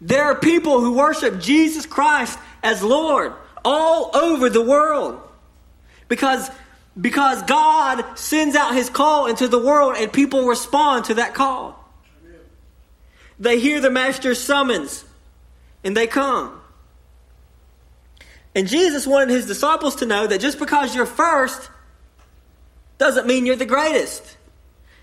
There 0.00 0.24
are 0.24 0.34
people 0.34 0.80
who 0.80 0.92
worship 0.92 1.40
Jesus 1.40 1.86
Christ 1.86 2.38
as 2.62 2.82
Lord 2.82 3.32
all 3.64 4.16
over 4.16 4.48
the 4.48 4.62
world. 4.62 5.20
Because, 6.06 6.50
because 6.98 7.42
God 7.42 8.18
sends 8.18 8.54
out 8.54 8.74
his 8.74 8.88
call 8.88 9.26
into 9.26 9.48
the 9.48 9.58
world 9.58 9.96
and 9.98 10.12
people 10.12 10.46
respond 10.46 11.06
to 11.06 11.14
that 11.14 11.34
call. 11.34 11.74
They 13.40 13.60
hear 13.60 13.80
the 13.80 13.90
master's 13.90 14.40
summons 14.40 15.04
and 15.84 15.96
they 15.96 16.06
come. 16.06 16.60
And 18.54 18.66
Jesus 18.66 19.06
wanted 19.06 19.30
his 19.30 19.46
disciples 19.46 19.96
to 19.96 20.06
know 20.06 20.26
that 20.26 20.40
just 20.40 20.58
because 20.58 20.94
you're 20.94 21.06
first 21.06 21.70
doesn't 22.96 23.26
mean 23.26 23.46
you're 23.46 23.56
the 23.56 23.66
greatest. 23.66 24.36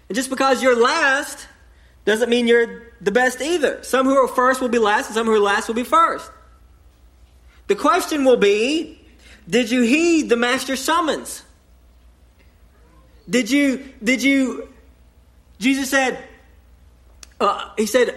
And 0.10 0.16
just 0.16 0.30
because 0.30 0.62
you're 0.62 0.76
last 0.76 1.48
doesn't 2.06 2.30
mean 2.30 2.48
you're 2.48 2.84
the 3.02 3.12
best 3.12 3.42
either. 3.42 3.84
Some 3.84 4.06
who 4.06 4.16
are 4.16 4.28
first 4.28 4.62
will 4.62 4.70
be 4.70 4.80
last, 4.80 5.08
and 5.08 5.16
some 5.16 5.26
who 5.26 5.34
are 5.34 5.40
last 5.40 5.68
will 5.68 5.76
be 5.76 5.84
first. 5.84 6.32
The 7.68 7.76
question 7.76 8.24
will 8.24 8.38
be 8.38 9.00
Did 9.50 9.72
you 9.72 9.82
heed 9.82 10.30
the 10.30 10.36
master's 10.36 10.82
summons? 10.82 11.42
Did 13.28 13.50
you, 13.50 13.84
did 14.04 14.22
you, 14.22 14.70
Jesus 15.60 15.90
said, 15.90 16.24
uh, 17.42 17.72
He 17.76 17.88
said, 17.88 18.16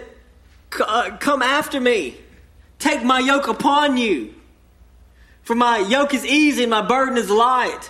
uh, 0.79 1.17
Come 1.19 1.41
after 1.41 1.81
me, 1.81 2.15
take 2.77 3.03
my 3.03 3.19
yoke 3.19 3.47
upon 3.47 3.97
you. 3.97 4.35
For 5.41 5.55
my 5.55 5.79
yoke 5.79 6.13
is 6.13 6.23
easy 6.23 6.61
and 6.61 6.69
my 6.69 6.83
burden 6.83 7.17
is 7.17 7.31
light, 7.31 7.89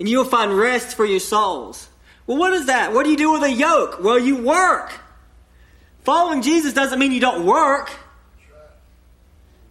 and 0.00 0.08
you'll 0.08 0.24
find 0.24 0.56
rest 0.56 0.96
for 0.96 1.04
your 1.04 1.20
souls. 1.20 1.90
Well, 2.26 2.38
what 2.38 2.54
is 2.54 2.66
that? 2.66 2.94
What 2.94 3.04
do 3.04 3.10
you 3.10 3.18
do 3.18 3.32
with 3.32 3.42
a 3.42 3.52
yoke? 3.52 4.02
Well, 4.02 4.18
you 4.18 4.42
work. 4.42 4.92
Following 6.06 6.40
Jesus 6.40 6.72
doesn't 6.72 7.00
mean 7.00 7.10
you 7.10 7.18
don't 7.18 7.44
work. 7.44 7.90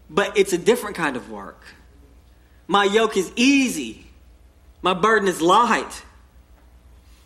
But 0.10 0.38
it's 0.38 0.52
a 0.52 0.58
different 0.58 0.98
kind 0.98 1.16
of 1.16 1.32
work. 1.32 1.64
My 2.68 2.84
yoke 2.84 3.16
is 3.16 3.32
easy, 3.38 4.06
my 4.82 4.94
burden 4.94 5.30
is 5.30 5.42
light, 5.42 6.04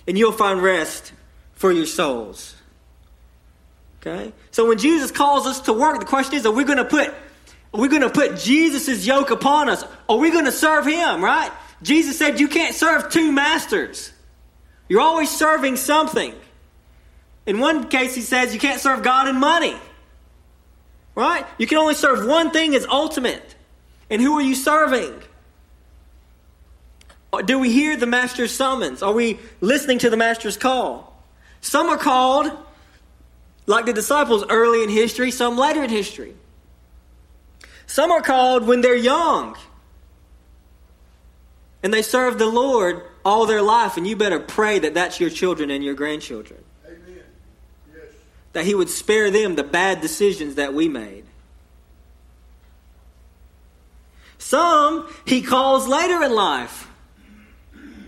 and 0.08 0.16
you'll 0.16 0.32
find 0.32 0.62
rest 0.62 1.12
for 1.56 1.72
your 1.72 1.88
souls. 1.88 2.56
Okay? 4.00 4.32
So 4.52 4.68
when 4.68 4.78
Jesus 4.78 5.10
calls 5.10 5.48
us 5.48 5.62
to 5.62 5.74
work, 5.74 6.00
the 6.00 6.06
question 6.06 6.36
is, 6.36 6.46
are 6.46 6.52
we 6.52 6.64
going 6.64 6.78
to 6.78 6.86
put 6.86 7.12
are 7.74 7.80
we 7.80 7.88
going 7.88 8.04
to 8.04 8.12
put 8.12 8.38
Jesus' 8.38 9.08
yoke 9.08 9.32
upon 9.32 9.70
us? 9.70 9.84
Are 10.08 10.18
we 10.18 10.30
going 10.30 10.46
to 10.46 10.52
serve 10.52 10.86
him, 10.86 11.24
right? 11.24 11.52
Jesus 11.82 12.20
said 12.20 12.40
you 12.40 12.48
can't 12.48 12.76
serve 12.76 13.10
two 13.10 13.32
masters. 13.32 14.14
You're 14.88 15.02
always 15.02 15.32
serving 15.32 15.78
something. 15.78 16.36
In 17.50 17.58
one 17.58 17.90
case, 17.90 18.14
he 18.14 18.22
says 18.22 18.54
you 18.54 18.60
can't 18.60 18.80
serve 18.80 19.02
God 19.02 19.28
and 19.28 19.40
money. 19.40 19.76
Right? 21.16 21.48
You 21.58 21.66
can 21.66 21.80
only 21.80 21.96
serve 21.96 22.28
one 22.28 22.52
thing 22.52 22.76
as 22.76 22.86
ultimate. 22.86 23.56
And 24.08 24.22
who 24.22 24.38
are 24.38 24.42
you 24.42 24.54
serving? 24.54 25.20
Do 27.46 27.58
we 27.58 27.72
hear 27.72 27.98
the 27.98 28.06
master's 28.06 28.52
summons? 28.52 29.02
Are 29.02 29.12
we 29.12 29.40
listening 29.62 29.98
to 29.98 30.12
the 30.12 30.16
master's 30.16 30.58
call? 30.58 31.20
Some 31.60 31.90
are 31.90 31.98
called, 31.98 32.52
like 33.66 33.88
the 33.88 33.94
disciples 33.94 34.46
early 34.48 34.84
in 34.84 34.90
history, 34.90 35.32
some 35.32 35.58
later 35.58 35.84
in 35.84 35.90
history. 35.90 36.36
Some 37.88 38.12
are 38.12 38.22
called 38.22 38.68
when 38.68 38.82
they're 38.82 38.96
young. 38.96 39.58
And 41.82 41.92
they 41.92 42.04
serve 42.04 42.38
the 42.38 42.46
Lord 42.46 43.02
all 43.26 43.48
their 43.48 43.64
life, 43.64 43.98
and 43.98 44.06
you 44.06 44.16
better 44.16 44.40
pray 44.40 44.78
that 44.78 44.94
that's 44.94 45.20
your 45.20 45.32
children 45.32 45.72
and 45.72 45.84
your 45.84 45.96
grandchildren 45.96 46.64
that 48.60 48.66
He 48.66 48.76
would 48.76 48.90
spare 48.90 49.32
them 49.32 49.56
the 49.56 49.64
bad 49.64 50.02
decisions 50.02 50.56
that 50.56 50.74
we 50.74 50.90
made. 50.90 51.24
Some 54.38 55.08
He 55.26 55.42
calls 55.42 55.88
later 55.88 56.22
in 56.22 56.36
life. 56.36 56.90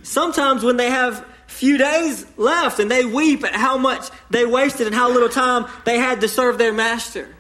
Sometimes 0.04 0.62
when 0.62 0.76
they 0.76 0.90
have 0.90 1.26
few 1.48 1.78
days 1.78 2.26
left 2.36 2.80
and 2.80 2.92
they 2.92 3.06
weep 3.06 3.46
at 3.46 3.56
how 3.56 3.78
much 3.78 4.10
they 4.30 4.46
wasted 4.46 4.88
and 4.88 4.96
how 4.96 5.10
little 5.10 5.30
time 5.30 5.68
they 5.86 5.98
had 5.98 6.20
to 6.20 6.28
serve 6.28 6.58
their 6.58 6.74
master. 6.74 7.34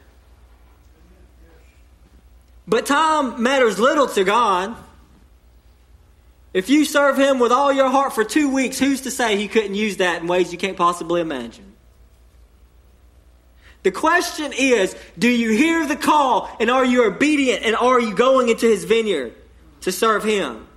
But 2.66 2.86
time 2.86 3.44
matters 3.44 3.78
little 3.78 4.08
to 4.08 4.24
God. 4.24 4.74
If 6.54 6.70
you 6.70 6.86
serve 6.86 7.18
Him 7.18 7.40
with 7.40 7.52
all 7.52 7.74
your 7.74 7.90
heart 7.90 8.14
for 8.14 8.24
two 8.24 8.54
weeks, 8.54 8.80
who's 8.80 9.02
to 9.02 9.12
say 9.12 9.36
He 9.36 9.50
couldn't 9.50 9.76
use 9.76 9.98
that 9.98 10.22
in 10.22 10.28
ways 10.28 10.54
you 10.54 10.58
can't 10.58 10.78
possibly 10.78 11.20
imagine? 11.20 11.71
The 13.84 13.92
question 13.92 14.54
is 14.54 14.96
do 15.18 15.28
you 15.28 15.52
hear 15.52 15.88
the 15.88 15.96
call 15.96 16.56
and 16.60 16.70
are 16.70 16.86
you 16.86 17.06
obedient 17.06 17.64
and 17.64 17.76
are 17.76 18.00
you 18.00 18.14
going 18.14 18.50
into 18.50 18.68
his 18.68 18.84
vineyard 18.84 19.34
to 19.82 19.92
serve 19.92 20.24
him? 20.24 20.68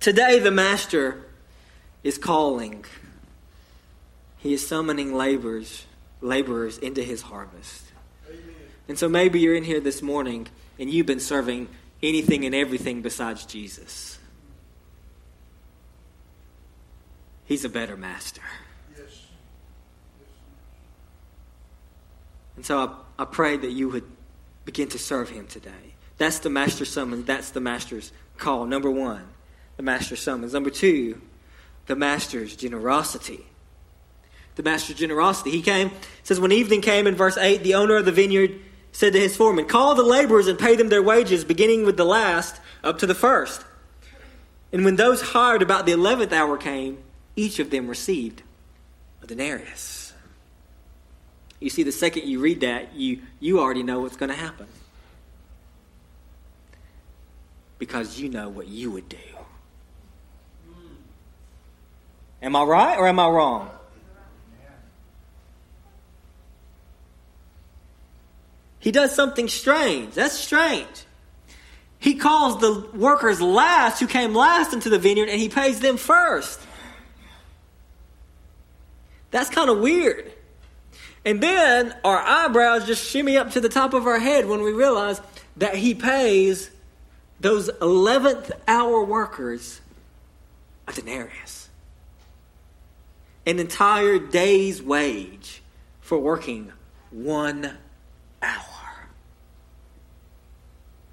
Today, 0.00 0.40
the 0.40 0.50
master 0.50 1.24
is 2.02 2.18
calling. 2.18 2.84
He 4.38 4.52
is 4.52 4.66
summoning 4.66 5.14
laborers, 5.14 5.86
laborers 6.20 6.78
into 6.78 7.04
his 7.04 7.22
harvest. 7.22 7.84
Amen. 8.28 8.42
And 8.88 8.98
so 8.98 9.08
maybe 9.08 9.38
you're 9.38 9.54
in 9.54 9.62
here 9.62 9.78
this 9.78 10.02
morning 10.02 10.48
and 10.78 10.90
you've 10.90 11.06
been 11.06 11.20
serving 11.20 11.68
anything 12.02 12.44
and 12.44 12.52
everything 12.52 13.02
besides 13.02 13.46
Jesus. 13.46 14.18
He's 17.44 17.64
a 17.64 17.68
better 17.68 17.96
master. 17.96 18.42
And 22.56 22.64
so 22.64 22.78
I, 23.18 23.22
I 23.22 23.24
pray 23.24 23.56
that 23.56 23.70
you 23.70 23.88
would 23.88 24.04
begin 24.64 24.88
to 24.90 24.98
serve 24.98 25.30
him 25.30 25.46
today. 25.46 25.94
That's 26.18 26.38
the 26.40 26.50
master's 26.50 26.90
summons. 26.90 27.26
That's 27.26 27.50
the 27.50 27.60
master's 27.60 28.12
call. 28.38 28.66
Number 28.66 28.90
one, 28.90 29.24
the 29.76 29.82
master's 29.82 30.20
summons. 30.20 30.52
Number 30.52 30.70
two, 30.70 31.20
the 31.86 31.96
master's 31.96 32.54
generosity. 32.54 33.44
The 34.54 34.62
master's 34.62 34.96
generosity. 34.96 35.50
He 35.50 35.62
came, 35.62 35.90
says, 36.22 36.38
when 36.38 36.52
evening 36.52 36.82
came 36.82 37.06
in 37.06 37.14
verse 37.14 37.38
8, 37.38 37.62
the 37.62 37.74
owner 37.74 37.96
of 37.96 38.04
the 38.04 38.12
vineyard 38.12 38.60
said 38.92 39.14
to 39.14 39.18
his 39.18 39.36
foreman, 39.36 39.66
Call 39.66 39.94
the 39.94 40.02
laborers 40.02 40.46
and 40.46 40.58
pay 40.58 40.76
them 40.76 40.90
their 40.90 41.02
wages, 41.02 41.44
beginning 41.44 41.86
with 41.86 41.96
the 41.96 42.04
last 42.04 42.60
up 42.84 42.98
to 42.98 43.06
the 43.06 43.14
first. 43.14 43.64
And 44.72 44.84
when 44.84 44.96
those 44.96 45.20
hired 45.20 45.62
about 45.62 45.86
the 45.86 45.92
eleventh 45.92 46.32
hour 46.32 46.56
came, 46.56 46.98
each 47.36 47.58
of 47.58 47.70
them 47.70 47.88
received 47.88 48.42
a 49.22 49.26
denarius. 49.26 50.01
You 51.62 51.70
see, 51.70 51.84
the 51.84 51.92
second 51.92 52.26
you 52.26 52.40
read 52.40 52.60
that, 52.62 52.94
you, 52.94 53.22
you 53.38 53.60
already 53.60 53.84
know 53.84 54.00
what's 54.00 54.16
going 54.16 54.30
to 54.30 54.36
happen. 54.36 54.66
Because 57.78 58.18
you 58.18 58.28
know 58.28 58.48
what 58.48 58.66
you 58.66 58.90
would 58.90 59.08
do. 59.08 59.16
Am 62.42 62.56
I 62.56 62.64
right 62.64 62.98
or 62.98 63.06
am 63.06 63.20
I 63.20 63.28
wrong? 63.28 63.70
He 68.80 68.90
does 68.90 69.14
something 69.14 69.46
strange. 69.46 70.14
That's 70.14 70.34
strange. 70.34 70.88
He 72.00 72.16
calls 72.16 72.60
the 72.60 72.88
workers 72.92 73.40
last 73.40 74.00
who 74.00 74.08
came 74.08 74.34
last 74.34 74.72
into 74.72 74.90
the 74.90 74.98
vineyard 74.98 75.28
and 75.28 75.40
he 75.40 75.48
pays 75.48 75.78
them 75.78 75.96
first. 75.96 76.58
That's 79.30 79.48
kind 79.48 79.70
of 79.70 79.78
weird. 79.78 80.32
And 81.24 81.40
then 81.40 81.94
our 82.04 82.18
eyebrows 82.18 82.86
just 82.86 83.08
shimmy 83.08 83.36
up 83.36 83.52
to 83.52 83.60
the 83.60 83.68
top 83.68 83.94
of 83.94 84.06
our 84.06 84.18
head 84.18 84.46
when 84.46 84.62
we 84.62 84.72
realize 84.72 85.20
that 85.56 85.76
he 85.76 85.94
pays 85.94 86.70
those 87.40 87.70
11th 87.80 88.50
hour 88.66 89.04
workers 89.04 89.80
a 90.88 90.92
denarius. 90.92 91.68
An 93.46 93.58
entire 93.58 94.18
day's 94.18 94.82
wage 94.82 95.62
for 96.00 96.18
working 96.18 96.72
one 97.10 97.76
hour. 98.40 99.08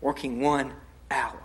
Working 0.01 0.41
one 0.41 0.73
hour. 1.11 1.41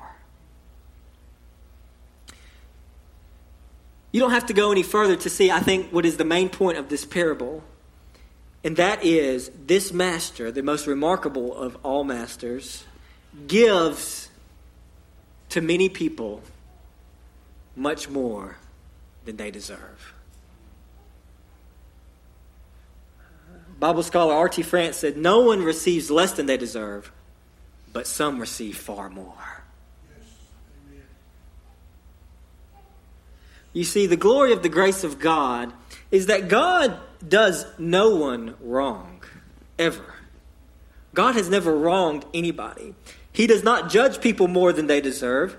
You 4.13 4.21
don't 4.21 4.31
have 4.31 4.47
to 4.47 4.53
go 4.53 4.71
any 4.71 4.83
further 4.83 5.17
to 5.17 5.31
see, 5.31 5.51
I 5.51 5.61
think, 5.61 5.91
what 5.91 6.07
is 6.07 6.19
the 6.19 6.25
main 6.25 6.49
point 6.49 6.79
of 6.79 6.89
this 6.89 7.05
parable. 7.05 7.65
And 8.65 8.77
that 8.79 9.05
is 9.05 9.51
this 9.67 9.93
master, 9.93 10.51
the 10.51 10.63
most 10.63 10.87
remarkable 10.87 11.55
of 11.55 11.77
all 11.83 12.03
masters, 12.03 12.85
gives 13.47 14.31
to 15.51 15.61
many 15.61 15.91
people 15.91 16.43
much 17.77 18.09
more 18.09 18.57
than 19.27 19.37
they 19.37 19.51
deserve. 19.51 20.15
Bible 23.79 24.03
scholar 24.03 24.33
R.T. 24.33 24.63
France 24.63 24.97
said, 24.97 25.19
No 25.19 25.41
one 25.41 25.63
receives 25.63 26.11
less 26.11 26.33
than 26.33 26.47
they 26.47 26.57
deserve, 26.57 27.13
but 27.93 28.07
some 28.07 28.39
receive 28.41 28.79
far 28.79 29.11
more. 29.11 29.63
You 33.75 33.85
see, 33.85 34.07
the 34.07 34.17
glory 34.17 34.53
of 34.53 34.63
the 34.63 34.69
grace 34.69 35.05
of 35.05 35.19
God 35.19 35.73
is 36.11 36.27
that 36.27 36.49
God 36.49 36.97
does 37.29 37.67
no 37.79 38.17
one 38.17 38.55
wrong, 38.61 39.23
ever. 39.79 40.15
God 41.15 41.35
has 41.37 41.49
never 41.49 41.75
wronged 41.77 42.25
anybody. 42.35 42.95
He 43.33 43.47
does 43.47 43.63
not 43.63 43.91
judge 43.91 44.21
people 44.21 44.49
more 44.49 44.73
than 44.73 44.87
they 44.87 45.01
deserve. 45.01 45.57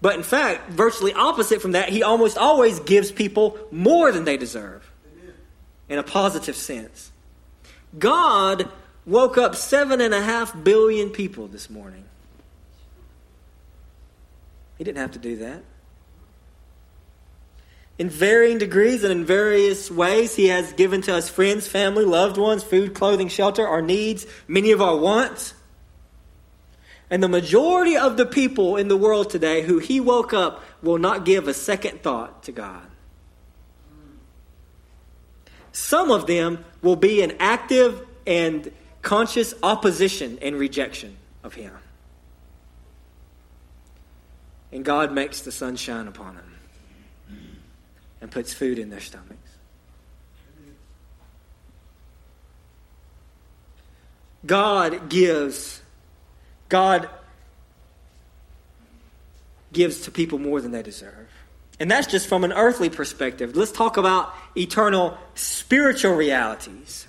But 0.00 0.14
in 0.14 0.22
fact, 0.22 0.70
virtually 0.70 1.12
opposite 1.12 1.60
from 1.60 1.72
that, 1.72 1.88
he 1.88 2.02
almost 2.02 2.38
always 2.38 2.80
gives 2.80 3.10
people 3.10 3.58
more 3.70 4.12
than 4.12 4.24
they 4.24 4.36
deserve 4.36 4.90
in 5.88 5.98
a 5.98 6.02
positive 6.02 6.54
sense. 6.54 7.10
God 7.98 8.70
woke 9.06 9.38
up 9.38 9.56
seven 9.56 10.00
and 10.00 10.14
a 10.14 10.22
half 10.22 10.62
billion 10.62 11.10
people 11.10 11.48
this 11.48 11.68
morning. 11.68 12.04
He 14.76 14.84
didn't 14.84 14.98
have 14.98 15.12
to 15.12 15.18
do 15.18 15.36
that. 15.38 15.62
In 17.98 18.08
varying 18.08 18.58
degrees 18.58 19.02
and 19.02 19.10
in 19.10 19.24
various 19.24 19.90
ways, 19.90 20.36
He 20.36 20.46
has 20.46 20.72
given 20.72 21.02
to 21.02 21.14
us 21.14 21.28
friends, 21.28 21.66
family, 21.66 22.04
loved 22.04 22.38
ones, 22.38 22.62
food, 22.62 22.94
clothing, 22.94 23.28
shelter, 23.28 23.66
our 23.66 23.82
needs, 23.82 24.24
many 24.46 24.70
of 24.70 24.80
our 24.80 24.96
wants. 24.96 25.54
And 27.10 27.22
the 27.22 27.28
majority 27.28 27.96
of 27.96 28.16
the 28.16 28.26
people 28.26 28.76
in 28.76 28.86
the 28.86 28.96
world 28.96 29.30
today 29.30 29.62
who 29.62 29.78
He 29.80 29.98
woke 29.98 30.32
up 30.32 30.62
will 30.80 30.98
not 30.98 31.24
give 31.24 31.48
a 31.48 31.54
second 31.54 32.02
thought 32.02 32.44
to 32.44 32.52
God. 32.52 32.86
Some 35.72 36.12
of 36.12 36.26
them 36.26 36.64
will 36.82 36.96
be 36.96 37.20
in 37.20 37.36
active 37.40 38.06
and 38.26 38.70
conscious 39.02 39.54
opposition 39.60 40.38
and 40.40 40.56
rejection 40.56 41.16
of 41.42 41.54
Him. 41.54 41.72
And 44.70 44.84
God 44.84 45.12
makes 45.12 45.40
the 45.40 45.50
sun 45.50 45.74
shine 45.74 46.06
upon 46.06 46.36
them 46.36 46.57
and 48.28 48.32
puts 48.34 48.52
food 48.52 48.78
in 48.78 48.90
their 48.90 49.00
stomachs. 49.00 49.56
God 54.44 55.08
gives. 55.08 55.80
God 56.68 57.08
gives 59.72 60.02
to 60.02 60.10
people 60.10 60.38
more 60.38 60.60
than 60.60 60.72
they 60.72 60.82
deserve. 60.82 61.28
And 61.80 61.90
that's 61.90 62.06
just 62.06 62.28
from 62.28 62.44
an 62.44 62.52
earthly 62.52 62.90
perspective. 62.90 63.56
Let's 63.56 63.72
talk 63.72 63.96
about 63.96 64.34
eternal 64.54 65.16
spiritual 65.34 66.14
realities. 66.14 67.06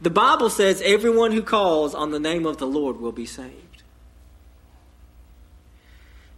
The 0.00 0.10
Bible 0.10 0.48
says 0.48 0.80
everyone 0.82 1.32
who 1.32 1.42
calls 1.42 1.94
on 1.94 2.12
the 2.12 2.20
name 2.20 2.46
of 2.46 2.56
the 2.56 2.66
Lord 2.66 2.98
will 2.98 3.12
be 3.12 3.26
saved. 3.26 3.82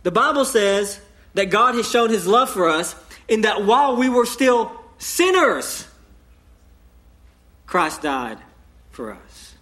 The 0.02 0.10
Bible 0.10 0.44
says 0.44 1.00
that 1.34 1.50
God 1.50 1.76
has 1.76 1.88
shown 1.88 2.10
his 2.10 2.26
love 2.26 2.50
for 2.50 2.68
us 2.68 2.94
in 3.28 3.42
that 3.42 3.64
while 3.64 3.96
we 3.96 4.08
were 4.08 4.26
still 4.26 4.72
sinners, 4.98 5.86
Christ 7.66 8.02
died 8.02 8.38
for 8.90 9.12
us. 9.12 9.54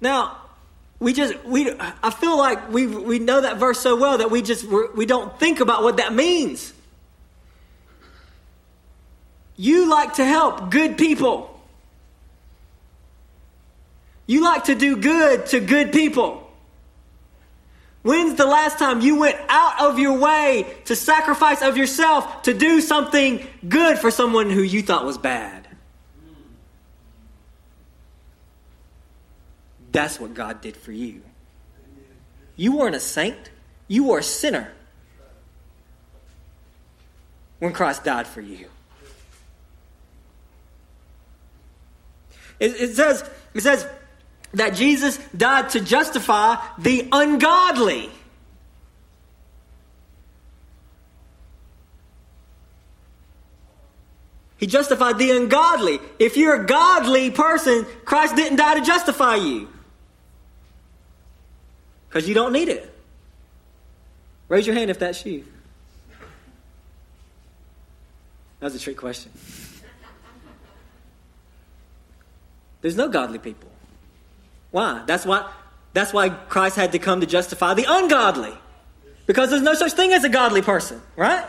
Now, 0.00 0.36
we 0.98 1.12
just 1.12 1.42
we 1.44 1.72
I 2.02 2.10
feel 2.10 2.36
like 2.36 2.70
we 2.70 2.86
we 2.86 3.18
know 3.18 3.40
that 3.40 3.56
verse 3.56 3.80
so 3.80 3.96
well 3.96 4.18
that 4.18 4.30
we 4.30 4.42
just 4.42 4.64
we 4.64 5.06
don't 5.06 5.38
think 5.40 5.60
about 5.60 5.82
what 5.82 5.96
that 5.96 6.14
means. 6.14 6.72
You 9.56 9.90
like 9.90 10.14
to 10.14 10.24
help 10.24 10.70
good 10.70 10.96
people. 10.96 11.46
You 14.26 14.42
like 14.44 14.64
to 14.64 14.74
do 14.74 14.96
good 14.96 15.46
to 15.46 15.60
good 15.60 15.92
people. 15.92 16.39
When's 18.02 18.36
the 18.36 18.46
last 18.46 18.78
time 18.78 19.00
you 19.02 19.18
went 19.18 19.36
out 19.48 19.80
of 19.82 19.98
your 19.98 20.18
way 20.18 20.74
to 20.86 20.96
sacrifice 20.96 21.60
of 21.60 21.76
yourself 21.76 22.42
to 22.42 22.54
do 22.54 22.80
something 22.80 23.46
good 23.68 23.98
for 23.98 24.10
someone 24.10 24.48
who 24.48 24.62
you 24.62 24.82
thought 24.82 25.04
was 25.04 25.18
bad? 25.18 25.68
That's 29.92 30.18
what 30.18 30.34
God 30.34 30.60
did 30.60 30.76
for 30.76 30.92
you. 30.92 31.22
You 32.56 32.76
weren't 32.76 32.94
a 32.94 33.00
saint, 33.00 33.50
you 33.88 34.04
were 34.04 34.18
a 34.18 34.22
sinner 34.22 34.72
when 37.58 37.72
Christ 37.72 38.04
died 38.04 38.26
for 38.26 38.40
you. 38.40 38.68
It, 42.58 42.74
it 42.80 42.94
says, 42.94 43.28
it 43.54 43.62
says, 43.62 43.86
that 44.54 44.74
Jesus 44.74 45.18
died 45.36 45.70
to 45.70 45.80
justify 45.80 46.56
the 46.78 47.08
ungodly. 47.12 48.10
He 54.56 54.66
justified 54.66 55.18
the 55.18 55.30
ungodly. 55.30 56.00
If 56.18 56.36
you're 56.36 56.62
a 56.62 56.66
godly 56.66 57.30
person, 57.30 57.86
Christ 58.04 58.36
didn't 58.36 58.58
die 58.58 58.78
to 58.78 58.84
justify 58.84 59.36
you. 59.36 59.68
Because 62.08 62.28
you 62.28 62.34
don't 62.34 62.52
need 62.52 62.68
it. 62.68 62.92
Raise 64.48 64.66
your 64.66 64.74
hand 64.74 64.90
if 64.90 64.98
that's 64.98 65.24
you. 65.24 65.46
That 68.58 68.66
was 68.66 68.74
a 68.74 68.78
trick 68.78 68.98
question. 68.98 69.32
There's 72.82 72.96
no 72.96 73.08
godly 73.08 73.38
people. 73.38 73.69
Why? 74.70 75.02
That's 75.06 75.26
why, 75.26 75.50
that's 75.92 76.12
why 76.12 76.28
Christ 76.28 76.76
had 76.76 76.92
to 76.92 76.98
come 76.98 77.20
to 77.20 77.26
justify 77.26 77.74
the 77.74 77.86
ungodly. 77.88 78.52
Because 79.26 79.50
there's 79.50 79.62
no 79.62 79.74
such 79.74 79.92
thing 79.92 80.12
as 80.12 80.24
a 80.24 80.28
godly 80.28 80.62
person, 80.62 81.00
right? 81.16 81.46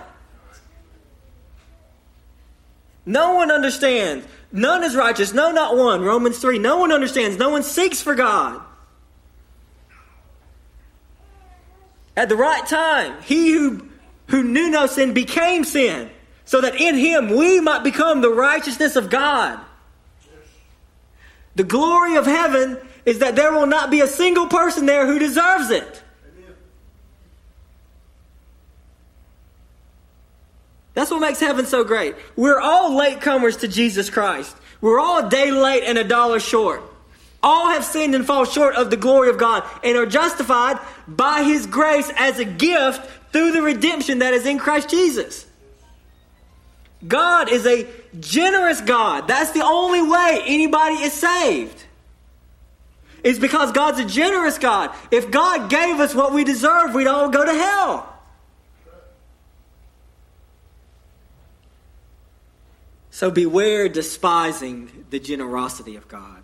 No 3.05 3.33
one 3.33 3.51
understands. 3.51 4.25
None 4.51 4.83
is 4.83 4.95
righteous. 4.95 5.33
No, 5.33 5.51
not 5.51 5.75
one. 5.75 6.01
Romans 6.01 6.37
3. 6.39 6.59
No 6.59 6.77
one 6.77 6.91
understands. 6.91 7.37
No 7.37 7.49
one 7.49 7.63
seeks 7.63 8.01
for 8.01 8.15
God. 8.15 8.61
At 12.15 12.29
the 12.29 12.35
right 12.35 12.65
time, 12.67 13.21
he 13.23 13.51
who, 13.53 13.87
who 14.27 14.43
knew 14.43 14.69
no 14.69 14.85
sin 14.85 15.13
became 15.13 15.63
sin, 15.63 16.09
so 16.45 16.61
that 16.61 16.79
in 16.79 16.95
him 16.95 17.35
we 17.35 17.59
might 17.61 17.83
become 17.83 18.21
the 18.21 18.29
righteousness 18.29 18.95
of 18.95 19.09
God. 19.09 19.59
The 21.55 21.63
glory 21.63 22.15
of 22.15 22.25
heaven 22.25 22.77
is 23.05 23.19
that 23.19 23.35
there 23.35 23.51
will 23.51 23.65
not 23.65 23.89
be 23.89 24.01
a 24.01 24.07
single 24.07 24.47
person 24.47 24.85
there 24.85 25.05
who 25.05 25.19
deserves 25.19 25.69
it. 25.71 26.03
That's 30.93 31.09
what 31.09 31.19
makes 31.19 31.39
heaven 31.39 31.65
so 31.65 31.83
great. 31.83 32.15
We're 32.35 32.59
all 32.59 32.91
latecomers 32.91 33.59
to 33.61 33.67
Jesus 33.67 34.09
Christ. 34.09 34.55
We're 34.81 34.99
all 34.99 35.25
a 35.25 35.29
day 35.29 35.51
late 35.51 35.83
and 35.83 35.97
a 35.97 36.03
dollar 36.03 36.39
short. 36.39 36.83
All 37.43 37.69
have 37.69 37.83
sinned 37.83 38.13
and 38.13 38.25
fall 38.25 38.45
short 38.45 38.75
of 38.75 38.89
the 38.89 38.97
glory 38.97 39.29
of 39.29 39.37
God 39.37 39.63
and 39.83 39.97
are 39.97 40.05
justified 40.05 40.77
by 41.07 41.43
His 41.43 41.65
grace 41.65 42.11
as 42.15 42.39
a 42.39 42.45
gift 42.45 43.09
through 43.31 43.51
the 43.51 43.61
redemption 43.61 44.19
that 44.19 44.33
is 44.33 44.45
in 44.45 44.59
Christ 44.59 44.89
Jesus. 44.89 45.45
God 47.07 47.49
is 47.49 47.65
a 47.65 47.87
generous 48.19 48.81
God. 48.81 49.27
That's 49.27 49.51
the 49.51 49.63
only 49.63 50.01
way 50.01 50.41
anybody 50.45 50.95
is 50.95 51.13
saved. 51.13 51.85
It's 53.23 53.39
because 53.39 53.71
God's 53.71 53.99
a 53.99 54.05
generous 54.05 54.57
God. 54.57 54.91
If 55.11 55.31
God 55.31 55.69
gave 55.69 55.99
us 55.99 56.15
what 56.15 56.33
we 56.33 56.43
deserve, 56.43 56.93
we'd 56.93 57.07
all 57.07 57.29
go 57.29 57.45
to 57.45 57.51
hell. 57.51 58.07
So 63.11 63.29
beware 63.29 63.87
despising 63.89 65.05
the 65.11 65.19
generosity 65.19 65.95
of 65.95 66.07
God. 66.07 66.43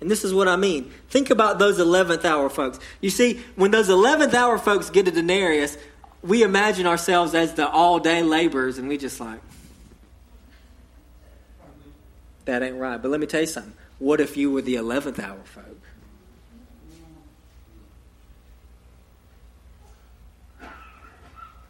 And 0.00 0.08
this 0.08 0.22
is 0.22 0.32
what 0.32 0.46
I 0.46 0.54
mean. 0.54 0.92
Think 1.08 1.30
about 1.30 1.58
those 1.58 1.78
11th 1.78 2.24
hour 2.24 2.48
folks. 2.48 2.78
You 3.00 3.10
see, 3.10 3.40
when 3.56 3.72
those 3.72 3.88
11th 3.88 4.34
hour 4.34 4.58
folks 4.58 4.90
get 4.90 5.08
a 5.08 5.10
denarius, 5.10 5.76
we 6.22 6.42
imagine 6.42 6.86
ourselves 6.86 7.34
as 7.34 7.54
the 7.54 7.68
all 7.68 7.98
day 7.98 8.22
laborers, 8.22 8.78
and 8.78 8.88
we 8.88 8.98
just 8.98 9.18
like, 9.18 9.40
that 12.44 12.62
ain't 12.62 12.76
right. 12.76 13.00
But 13.00 13.10
let 13.10 13.18
me 13.18 13.26
tell 13.26 13.40
you 13.40 13.46
something. 13.46 13.74
What 13.98 14.20
if 14.20 14.36
you 14.36 14.50
were 14.50 14.62
the 14.62 14.76
11th 14.76 15.18
hour 15.18 15.42
folk? 15.44 15.78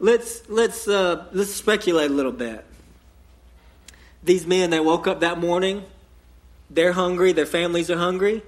Let's 0.01 0.49
let's 0.49 0.87
uh, 0.87 1.27
let's 1.33 1.53
speculate 1.53 2.11
a 2.11 2.15
little 2.15 2.33
bit. 2.33 2.65
These 4.23 4.47
men 4.47 4.71
that 4.71 4.85
woke 4.85 5.09
up 5.09 5.21
that 5.21 5.39
morning, 5.39 5.85
they're 6.71 6.93
hungry. 6.93 7.33
Their 7.33 7.47
families 7.47 7.91
are 7.91 7.97
hungry. 7.97 8.43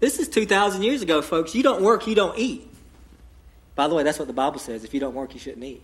This 0.00 0.18
is 0.18 0.28
two 0.28 0.46
thousand 0.46 0.82
years 0.82 1.00
ago, 1.00 1.22
folks. 1.22 1.54
You 1.54 1.62
don't 1.62 1.82
work, 1.82 2.08
you 2.08 2.16
don't 2.16 2.36
eat. 2.36 2.68
By 3.76 3.86
the 3.86 3.94
way, 3.94 4.02
that's 4.02 4.18
what 4.18 4.26
the 4.26 4.34
Bible 4.34 4.58
says. 4.58 4.82
If 4.82 4.92
you 4.92 4.98
don't 4.98 5.14
work, 5.14 5.32
you 5.32 5.38
shouldn't 5.38 5.62
eat. 5.62 5.82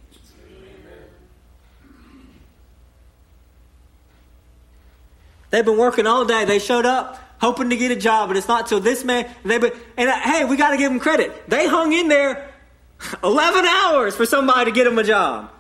They've 5.51 5.65
been 5.65 5.79
working 5.79 6.09
all 6.09 6.25
day. 6.25 6.45
They 6.45 6.59
showed 6.59 6.85
up 6.85 7.26
hoping 7.41 7.71
to 7.71 7.77
get 7.77 7.91
a 7.91 7.97
job, 7.97 8.29
but 8.29 8.37
it's 8.37 8.49
not 8.49 8.67
till 8.67 8.81
this 8.81 9.05
man. 9.05 9.29
They 9.45 9.59
been, 9.59 9.73
and 9.97 10.09
uh, 10.09 10.21
hey, 10.21 10.45
we 10.45 10.57
got 10.57 10.71
to 10.71 10.77
give 10.77 10.91
them 10.91 11.01
credit. 11.01 11.49
They 11.49 11.67
hung 11.67 11.93
in 11.93 12.09
there 12.09 12.51
11 13.25 13.65
hours 13.65 14.17
for 14.17 14.27
somebody 14.27 14.71
to 14.71 14.75
get 14.75 14.85
them 14.85 14.99
a 14.99 15.05
job. 15.05 15.51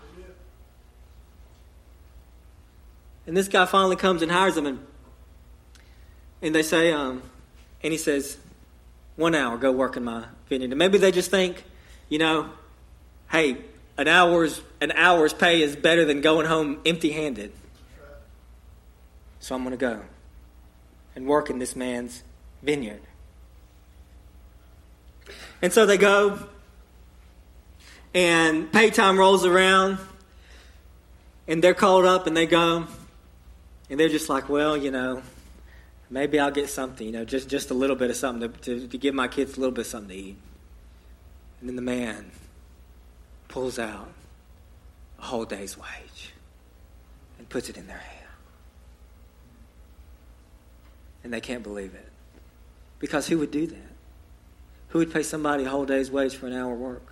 And 3.26 3.36
this 3.36 3.48
guy 3.48 3.66
finally 3.66 3.96
comes 3.96 4.22
and 4.22 4.30
hires 4.30 4.54
them, 4.54 4.66
and 4.66 4.86
and 6.42 6.54
they 6.54 6.62
say, 6.62 6.92
um, 6.92 7.22
and 7.82 7.92
he 7.92 7.98
says, 7.98 8.36
one 9.16 9.34
hour, 9.34 9.56
go 9.56 9.72
work 9.72 9.96
in 9.96 10.04
my 10.04 10.26
vineyard. 10.48 10.70
And 10.70 10.78
maybe 10.78 10.98
they 10.98 11.10
just 11.10 11.30
think, 11.30 11.64
you 12.08 12.18
know, 12.18 12.50
hey, 13.30 13.56
an 13.98 14.06
hour's 14.06 14.60
an 14.80 14.92
hour's 14.92 15.32
pay 15.32 15.62
is 15.62 15.74
better 15.74 16.04
than 16.04 16.20
going 16.20 16.46
home 16.46 16.78
empty-handed. 16.84 17.52
So 19.40 19.54
I'm 19.54 19.62
going 19.62 19.72
to 19.72 19.76
go 19.76 20.02
and 21.16 21.26
work 21.26 21.50
in 21.50 21.58
this 21.58 21.74
man's 21.74 22.22
vineyard. 22.62 23.00
And 25.60 25.72
so 25.72 25.86
they 25.86 25.96
go, 25.96 26.38
and 28.14 28.70
pay 28.70 28.90
time 28.90 29.18
rolls 29.18 29.44
around, 29.44 29.98
and 31.48 31.64
they're 31.64 31.74
called 31.74 32.04
up, 32.04 32.26
and 32.26 32.36
they 32.36 32.46
go, 32.46 32.86
and 33.90 33.98
they're 33.98 34.10
just 34.10 34.28
like, 34.28 34.48
well, 34.48 34.76
you 34.76 34.90
know, 34.90 35.22
maybe 36.10 36.38
I'll 36.38 36.50
get 36.50 36.68
something, 36.68 37.06
you 37.06 37.12
know, 37.12 37.24
just, 37.24 37.48
just 37.48 37.70
a 37.70 37.74
little 37.74 37.96
bit 37.96 38.10
of 38.10 38.16
something 38.16 38.52
to, 38.52 38.58
to, 38.60 38.88
to 38.88 38.98
give 38.98 39.14
my 39.14 39.26
kids 39.26 39.56
a 39.56 39.60
little 39.60 39.74
bit 39.74 39.82
of 39.82 39.86
something 39.86 40.10
to 40.10 40.14
eat. 40.14 40.36
And 41.60 41.68
then 41.68 41.76
the 41.76 41.82
man 41.82 42.30
pulls 43.48 43.78
out 43.78 44.12
a 45.18 45.22
whole 45.22 45.46
day's 45.46 45.78
wage 45.78 46.34
and 47.38 47.48
puts 47.48 47.70
it 47.70 47.78
in 47.78 47.86
their 47.86 47.96
hand. 47.96 48.25
And 51.26 51.32
they 51.32 51.40
can't 51.40 51.64
believe 51.64 51.92
it. 51.92 52.08
Because 53.00 53.26
who 53.26 53.40
would 53.40 53.50
do 53.50 53.66
that? 53.66 53.90
Who 54.90 55.00
would 55.00 55.12
pay 55.12 55.24
somebody 55.24 55.64
a 55.64 55.68
whole 55.68 55.84
day's 55.84 56.08
wage 56.08 56.36
for 56.36 56.46
an 56.46 56.52
hour 56.52 56.72
work? 56.72 57.02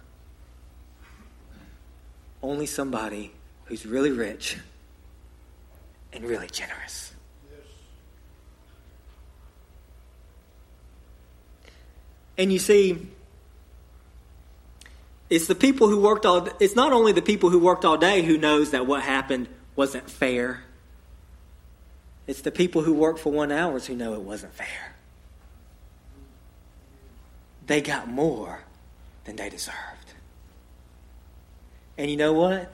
Only 2.41 2.67
somebody 2.67 3.33
who's 3.65 3.85
really 3.85 4.13
rich 4.13 4.57
and 6.13 6.25
really 6.25 6.47
generous. 6.47 7.13
And 12.39 12.53
you 12.53 12.61
see, 12.61 13.09
it's 15.29 15.49
the 15.49 15.57
people 15.57 15.89
who 15.89 16.01
worked 16.01 16.25
all 16.25 16.49
it's 16.61 16.77
not 16.77 16.93
only 16.93 17.11
the 17.11 17.21
people 17.21 17.51
who 17.51 17.59
worked 17.59 17.85
all 17.85 17.97
day 17.97 18.23
who 18.23 18.39
knows 18.39 18.71
that 18.71 18.87
what 18.87 19.03
happened 19.03 19.49
wasn't 19.75 20.09
fair. 20.09 20.63
It's 22.27 22.41
the 22.41 22.51
people 22.51 22.83
who 22.83 22.95
work 22.95 23.19
for 23.19 23.31
1 23.31 23.53
hours 23.53 23.87
who 23.87 23.95
know 23.95 24.15
it 24.15 24.23
wasn't 24.23 24.55
fair. 24.55 24.95
They 27.67 27.81
got 27.81 28.09
more 28.09 28.61
than 29.25 29.37
they 29.37 29.49
deserved. 29.49 30.15
And 31.97 32.11
you 32.11 32.17
know 32.17 32.33
what? 32.33 32.73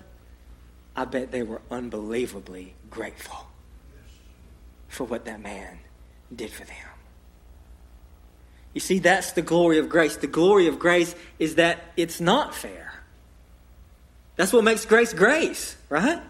I 0.97 1.05
bet 1.05 1.31
they 1.31 1.43
were 1.43 1.63
unbelievably 1.71 2.75
grateful 2.91 3.47
for 4.89 5.05
what 5.05 5.25
that 5.25 5.41
man 5.41 5.79
did 6.35 6.51
for 6.51 6.65
them. 6.65 6.77
You 8.73 8.81
see, 8.81 8.99
that's 8.99 9.33
the 9.33 9.43
glory 9.43 9.79
of 9.79 9.89
grace. 9.89 10.17
The 10.17 10.27
glory 10.27 10.67
of 10.69 10.79
grace 10.79 11.15
is 11.39 11.57
that 11.57 11.79
it's 11.97 12.21
not 12.21 12.55
fair. 12.55 13.03
That's 14.37 14.53
what 14.53 14.65
makes 14.65 14.85
grace 14.85 15.13
grace, 15.13 15.77
right? 15.89 16.23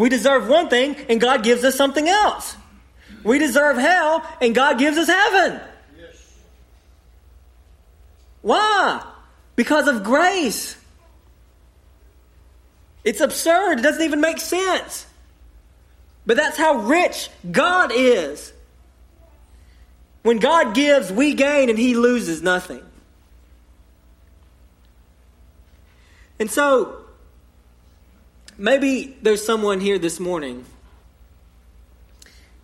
We 0.00 0.08
deserve 0.08 0.48
one 0.48 0.70
thing, 0.70 0.96
and 1.10 1.20
God 1.20 1.44
gives 1.44 1.62
us 1.62 1.74
something 1.74 2.08
else. 2.08 2.56
We 3.22 3.38
deserve 3.38 3.76
hell, 3.76 4.26
and 4.40 4.54
God 4.54 4.78
gives 4.78 4.96
us 4.96 5.08
heaven. 5.08 5.60
Why? 8.40 9.04
Because 9.56 9.88
of 9.88 10.02
grace. 10.02 10.74
It's 13.04 13.20
absurd. 13.20 13.80
It 13.80 13.82
doesn't 13.82 14.02
even 14.02 14.22
make 14.22 14.38
sense. 14.38 15.04
But 16.24 16.38
that's 16.38 16.56
how 16.56 16.76
rich 16.76 17.28
God 17.50 17.92
is. 17.94 18.54
When 20.22 20.38
God 20.38 20.74
gives, 20.74 21.12
we 21.12 21.34
gain 21.34 21.68
and 21.68 21.78
He 21.78 21.94
loses 21.94 22.40
nothing. 22.40 22.82
And 26.38 26.50
so, 26.50 26.99
maybe 28.60 29.16
there's 29.22 29.44
someone 29.44 29.80
here 29.80 29.98
this 29.98 30.20
morning 30.20 30.66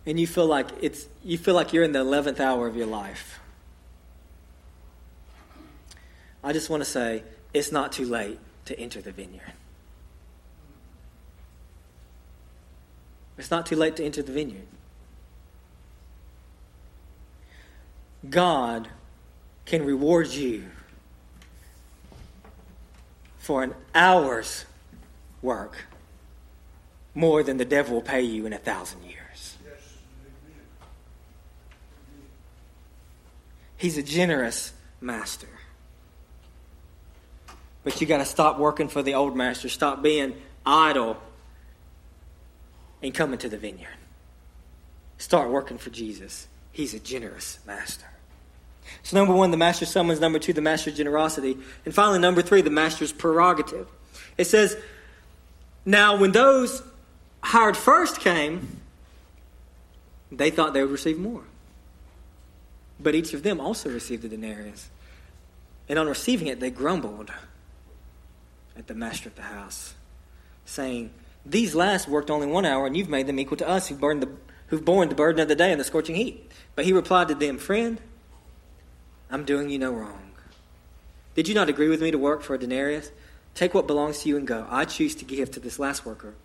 and 0.05 0.19
you 0.19 0.27
feel 0.27 0.45
like 0.45 0.67
it's 0.79 1.07
you 1.23 1.37
feel 1.37 1.55
like 1.55 1.73
you're 1.73 1.83
in 1.83 1.91
the 1.91 2.03
11th 2.03 2.39
hour 2.39 2.67
of 2.67 2.77
your 2.77 2.85
life. 2.85 3.39
I 6.43 6.53
just 6.53 6.69
want 6.69 6.83
to 6.83 6.89
say 6.89 7.23
it's 7.53 7.71
not 7.71 7.91
too 7.91 8.05
late 8.05 8.39
to 8.65 8.79
enter 8.79 9.01
the 9.01 9.11
vineyard. 9.11 9.53
It's 13.37 13.51
not 13.51 13.65
too 13.65 13.75
late 13.75 13.95
to 13.97 14.05
enter 14.05 14.21
the 14.21 14.31
vineyard. 14.31 14.67
God 18.29 18.87
can 19.65 19.83
reward 19.83 20.27
you 20.27 20.65
for 23.39 23.63
an 23.63 23.73
hour's 23.93 24.65
work 25.41 25.85
more 27.13 27.43
than 27.43 27.57
the 27.57 27.65
devil 27.65 27.95
will 27.95 28.01
pay 28.01 28.21
you 28.21 28.45
in 28.45 28.53
a 28.53 28.57
thousand 28.57 29.03
years. 29.03 29.57
He's 33.77 33.97
a 33.97 34.03
generous 34.03 34.73
master. 35.01 35.47
But 37.83 38.01
you 38.01 38.07
got 38.07 38.17
to 38.17 38.25
stop 38.25 38.59
working 38.59 38.87
for 38.87 39.01
the 39.01 39.13
old 39.13 39.35
master, 39.35 39.69
stop 39.69 40.01
being 40.01 40.35
idle, 40.65 41.17
and 43.01 43.13
come 43.13 43.33
into 43.33 43.47
the 43.47 43.57
vineyard. 43.57 43.87
Start 45.17 45.49
working 45.49 45.77
for 45.77 45.89
Jesus. 45.89 46.47
He's 46.71 46.93
a 46.93 46.99
generous 46.99 47.59
master. 47.65 48.05
So, 49.03 49.17
number 49.17 49.33
one, 49.33 49.51
the 49.51 49.57
master 49.57 49.85
summons. 49.85 50.19
Number 50.19 50.39
two, 50.39 50.53
the 50.53 50.61
master's 50.61 50.95
generosity. 50.95 51.57
And 51.85 51.93
finally, 51.93 52.19
number 52.19 52.41
three, 52.41 52.61
the 52.61 52.69
master's 52.69 53.11
prerogative. 53.11 53.87
It 54.37 54.45
says, 54.45 54.77
Now, 55.87 56.17
when 56.17 56.33
those 56.33 56.83
hired 57.41 57.77
first 57.77 58.19
came, 58.19 58.81
they 60.29 60.49
thought 60.49 60.73
they 60.73 60.81
would 60.81 60.91
receive 60.91 61.17
more. 61.17 61.43
But 62.99 63.15
each 63.15 63.33
of 63.33 63.41
them 63.41 63.61
also 63.61 63.89
received 63.89 64.25
a 64.25 64.27
denarius. 64.27 64.89
And 65.87 65.97
on 65.97 66.07
receiving 66.07 66.47
it, 66.47 66.59
they 66.59 66.71
grumbled 66.71 67.31
at 68.77 68.87
the 68.87 68.93
master 68.93 69.29
of 69.29 69.35
the 69.35 69.43
house, 69.43 69.93
saying, 70.65 71.09
These 71.45 71.73
last 71.73 72.09
worked 72.09 72.29
only 72.29 72.47
one 72.47 72.65
hour, 72.65 72.85
and 72.85 72.97
you've 72.97 73.07
made 73.07 73.25
them 73.25 73.39
equal 73.39 73.55
to 73.55 73.67
us 73.69 73.87
who 73.87 73.95
burned 73.95 74.21
the, 74.21 74.29
who've 74.67 74.83
borne 74.83 75.07
the 75.07 75.15
burden 75.15 75.39
of 75.39 75.47
the 75.47 75.55
day 75.55 75.71
in 75.71 75.77
the 75.77 75.85
scorching 75.85 76.15
heat. 76.15 76.51
But 76.75 76.83
he 76.83 76.91
replied 76.91 77.29
to 77.29 77.35
them, 77.35 77.57
Friend, 77.57 77.97
I'm 79.31 79.45
doing 79.45 79.69
you 79.69 79.79
no 79.79 79.93
wrong. 79.93 80.31
Did 81.33 81.47
you 81.47 81.55
not 81.55 81.69
agree 81.69 81.87
with 81.87 82.01
me 82.01 82.11
to 82.11 82.17
work 82.17 82.41
for 82.41 82.55
a 82.55 82.59
denarius? 82.59 83.09
Take 83.57 83.73
what 83.73 83.87
belongs 83.87 84.19
to 84.19 84.29
you 84.29 84.37
and 84.37 84.45
go. 84.45 84.67
I 84.69 84.85
choose 84.85 85.15
to 85.15 85.25
give 85.25 85.49
to 85.49 85.59
this 85.59 85.79
last 85.79 86.05
worker 86.05 86.35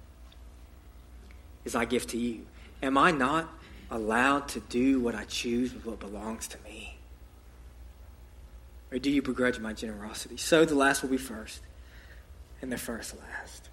as 1.66 1.74
I 1.74 1.84
give 1.84 2.06
to 2.06 2.16
you. 2.16 2.46
Am 2.82 2.96
I 2.96 3.10
not 3.10 3.50
allowed 3.90 4.48
to 4.48 4.60
do 4.60 4.98
what 4.98 5.14
I 5.14 5.24
choose 5.24 5.74
with 5.74 5.84
what 5.84 6.00
belongs 6.00 6.48
to 6.48 6.58
me? 6.64 6.96
Or 8.90 8.98
do 8.98 9.10
you 9.10 9.20
begrudge 9.20 9.58
my 9.58 9.74
generosity? 9.74 10.38
So 10.38 10.64
the 10.64 10.74
last 10.74 11.02
will 11.02 11.10
be 11.10 11.18
first, 11.18 11.60
and 12.62 12.72
the 12.72 12.78
first 12.78 13.14
last. 13.20 13.68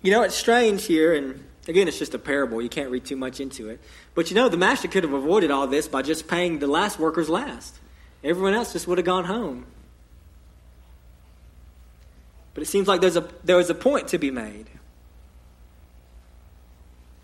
You 0.00 0.12
know, 0.12 0.22
it's 0.22 0.36
strange 0.36 0.84
here, 0.84 1.12
and 1.12 1.44
again, 1.66 1.88
it's 1.88 1.98
just 1.98 2.14
a 2.14 2.20
parable. 2.20 2.62
You 2.62 2.68
can't 2.68 2.90
read 2.90 3.04
too 3.04 3.16
much 3.16 3.40
into 3.40 3.68
it. 3.68 3.80
But 4.14 4.30
you 4.30 4.36
know, 4.36 4.48
the 4.48 4.56
master 4.56 4.86
could 4.86 5.02
have 5.02 5.12
avoided 5.12 5.50
all 5.50 5.66
this 5.66 5.88
by 5.88 6.02
just 6.02 6.28
paying 6.28 6.60
the 6.60 6.68
last 6.68 7.00
workers 7.00 7.28
last. 7.28 7.80
Everyone 8.22 8.54
else 8.54 8.72
just 8.72 8.86
would 8.86 8.98
have 8.98 9.04
gone 9.04 9.24
home. 9.24 9.66
But 12.54 12.62
it 12.62 12.66
seems 12.66 12.88
like 12.88 13.00
there's 13.00 13.16
a, 13.16 13.28
there 13.42 13.56
was 13.56 13.68
a 13.68 13.74
point 13.74 14.08
to 14.08 14.18
be 14.18 14.30
made. 14.30 14.70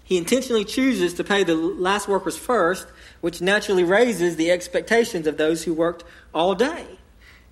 He 0.03 0.19
intentionally 0.19 0.65
chooses 0.65 1.15
to 1.15 1.25
pay 1.25 1.45
the 1.45 1.55
last 1.55 2.09
workers 2.09 2.37
first, 2.37 2.89
which 3.21 3.41
naturally 3.41 3.85
raises 3.85 4.35
the 4.35 4.51
expectations 4.51 5.29
of 5.29 5.37
those 5.37 5.63
who 5.63 5.73
worked 5.73 6.03
all 6.35 6.57
day. 6.57 6.99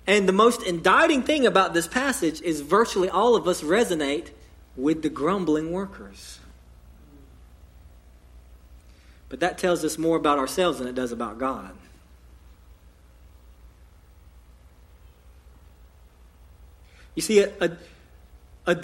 And 0.05 0.27
the 0.27 0.33
most 0.33 0.63
indicting 0.63 1.23
thing 1.23 1.45
about 1.45 1.73
this 1.73 1.87
passage 1.87 2.41
is 2.41 2.59
virtually 2.59 3.09
all 3.09 3.35
of 3.35 3.47
us 3.47 3.61
resonate 3.61 4.31
with 4.75 5.03
the 5.03 5.09
grumbling 5.09 5.71
workers. 5.71 6.39
But 9.29 9.39
that 9.39 9.57
tells 9.57 9.85
us 9.85 9.97
more 9.97 10.17
about 10.17 10.39
ourselves 10.39 10.79
than 10.79 10.87
it 10.87 10.95
does 10.95 11.13
about 11.13 11.37
God. 11.37 11.71
You 17.15 17.21
see, 17.21 17.39
a, 17.39 17.51
a, 17.59 17.71
a, 18.67 18.75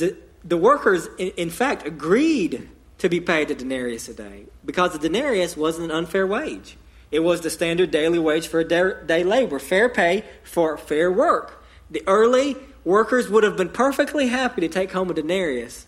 the 0.43 0.57
workers, 0.57 1.07
in, 1.17 1.29
in 1.37 1.49
fact, 1.49 1.85
agreed 1.85 2.69
to 2.97 3.09
be 3.09 3.19
paid 3.19 3.51
a 3.51 3.55
denarius 3.55 4.07
a 4.09 4.13
day 4.13 4.45
because 4.63 4.93
the 4.93 4.99
denarius 4.99 5.57
wasn't 5.57 5.91
an 5.91 5.97
unfair 5.97 6.25
wage. 6.25 6.77
It 7.11 7.19
was 7.19 7.41
the 7.41 7.49
standard 7.49 7.91
daily 7.91 8.19
wage 8.19 8.47
for 8.47 8.59
a 8.59 8.63
day 8.63 9.23
labor, 9.23 9.59
fair 9.59 9.89
pay 9.89 10.23
for 10.43 10.77
fair 10.77 11.11
work. 11.11 11.63
The 11.89 12.03
early 12.07 12.57
workers 12.83 13.29
would 13.29 13.43
have 13.43 13.55
been 13.55 13.69
perfectly 13.69 14.27
happy 14.27 14.61
to 14.61 14.67
take 14.67 14.91
home 14.91 15.09
a 15.09 15.13
denarius 15.13 15.85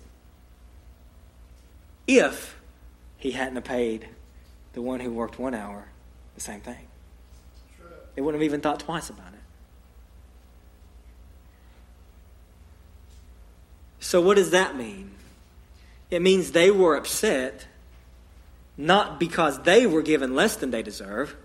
if 2.06 2.60
he 3.17 3.32
hadn't 3.32 3.62
paid 3.63 4.08
the 4.73 4.82
one 4.82 5.00
who 5.00 5.12
worked 5.12 5.39
one 5.39 5.54
hour 5.54 5.89
the 6.36 6.41
same 6.41 6.62
thing. 6.62 6.88
They 8.15 8.21
wouldn't 8.21 8.41
have 8.41 8.45
even 8.45 8.62
thought 8.62 8.80
twice 8.80 9.10
about 9.10 9.34
it. 9.34 9.37
So, 14.08 14.22
what 14.22 14.38
does 14.38 14.52
that 14.52 14.78
mean? 14.78 15.12
It 16.10 16.22
means 16.22 16.54
they 16.54 16.72
were 16.72 16.96
upset 16.96 17.67
not 18.78 19.20
because 19.20 19.62
they 19.63 19.86
were 19.86 20.02
given 20.02 20.34
less 20.34 20.56
than 20.56 20.72
they 20.72 20.82
deserve, 20.82 21.36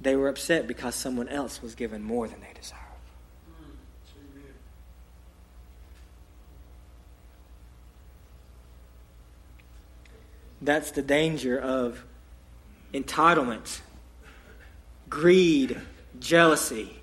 they 0.00 0.14
were 0.14 0.28
upset 0.28 0.68
because 0.68 0.94
someone 0.94 1.28
else 1.28 1.60
was 1.60 1.74
given 1.74 2.04
more 2.04 2.28
than 2.28 2.40
they 2.42 2.52
deserve. 2.54 2.78
That's 10.62 10.92
the 10.92 11.02
danger 11.02 11.58
of 11.58 12.04
entitlement, 12.94 13.80
greed, 15.10 15.80
jealousy. 16.20 17.02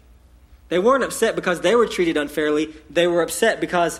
They 0.69 0.79
weren't 0.79 1.03
upset 1.03 1.35
because 1.35 1.59
they 1.59 1.75
were 1.75 1.87
treated 1.87 2.15
unfairly. 2.15 2.73
They 2.89 3.05
were 3.05 3.21
upset 3.21 3.59
because 3.59 3.99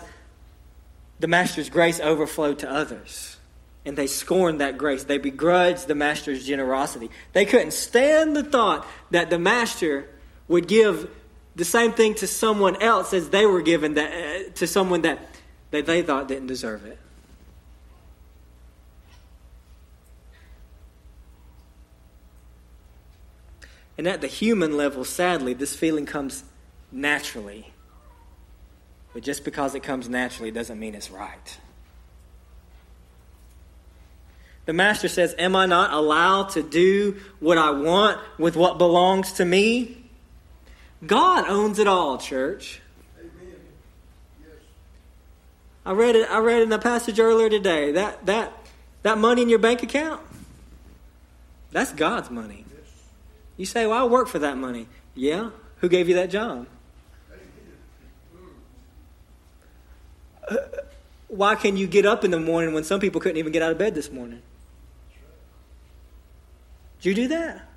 the 1.18 1.26
master's 1.26 1.70
grace 1.70 2.00
overflowed 2.00 2.58
to 2.60 2.70
others. 2.70 3.36
And 3.84 3.96
they 3.96 4.06
scorned 4.08 4.60
that 4.60 4.76
grace. 4.76 5.04
They 5.04 5.18
begrudged 5.18 5.86
the 5.86 5.94
master's 5.94 6.44
generosity. 6.44 7.10
They 7.32 7.44
couldn't 7.44 7.72
stand 7.72 8.34
the 8.34 8.42
thought 8.42 8.86
that 9.12 9.30
the 9.30 9.38
master 9.38 10.08
would 10.48 10.66
give 10.66 11.08
the 11.54 11.64
same 11.64 11.92
thing 11.92 12.14
to 12.16 12.26
someone 12.26 12.82
else 12.82 13.14
as 13.14 13.30
they 13.30 13.46
were 13.46 13.62
given 13.62 13.94
that, 13.94 14.12
uh, 14.12 14.50
to 14.54 14.66
someone 14.66 15.02
that, 15.02 15.20
that 15.70 15.86
they 15.86 16.02
thought 16.02 16.28
didn't 16.28 16.48
deserve 16.48 16.84
it. 16.84 16.98
And 23.98 24.06
at 24.06 24.20
the 24.20 24.26
human 24.26 24.76
level, 24.76 25.04
sadly, 25.04 25.54
this 25.54 25.74
feeling 25.74 26.04
comes 26.04 26.44
naturally. 26.92 27.72
But 29.16 29.22
just 29.22 29.46
because 29.46 29.74
it 29.74 29.82
comes 29.82 30.10
naturally 30.10 30.50
doesn't 30.50 30.78
mean 30.78 30.94
it's 30.94 31.10
right. 31.10 31.58
The 34.66 34.74
master 34.74 35.08
says, 35.08 35.34
Am 35.38 35.56
I 35.56 35.64
not 35.64 35.90
allowed 35.90 36.50
to 36.50 36.62
do 36.62 37.16
what 37.40 37.56
I 37.56 37.70
want 37.70 38.20
with 38.38 38.56
what 38.56 38.76
belongs 38.76 39.32
to 39.32 39.44
me? 39.46 40.04
God 41.06 41.48
owns 41.48 41.78
it 41.78 41.86
all, 41.86 42.18
church. 42.18 42.82
I 45.86 45.92
read 45.92 46.14
it. 46.14 46.30
I 46.30 46.40
read 46.40 46.60
in 46.60 46.68
the 46.68 46.78
passage 46.78 47.18
earlier 47.18 47.48
today. 47.48 47.92
That 47.92 48.26
that 48.26 48.52
that 49.02 49.16
money 49.16 49.40
in 49.40 49.48
your 49.48 49.60
bank 49.60 49.82
account, 49.82 50.20
that's 51.72 51.92
God's 51.92 52.28
money. 52.28 52.66
You 53.56 53.64
say, 53.64 53.86
"Well, 53.86 53.96
I 53.98 54.04
work 54.04 54.28
for 54.28 54.40
that 54.40 54.58
money." 54.58 54.88
Yeah. 55.14 55.52
Who 55.78 55.88
gave 55.88 56.06
you 56.06 56.16
that 56.16 56.28
job? 56.28 56.66
Why 61.28 61.54
can 61.54 61.76
you 61.76 61.86
get 61.86 62.06
up 62.06 62.24
in 62.24 62.30
the 62.30 62.40
morning 62.40 62.74
when 62.74 62.84
some 62.84 63.00
people 63.00 63.20
couldn't 63.20 63.36
even 63.36 63.52
get 63.52 63.62
out 63.62 63.72
of 63.72 63.78
bed 63.78 63.94
this 63.94 64.10
morning? 64.10 64.42
Did 67.00 67.08
you 67.08 67.14
do 67.14 67.28
that? 67.28 67.68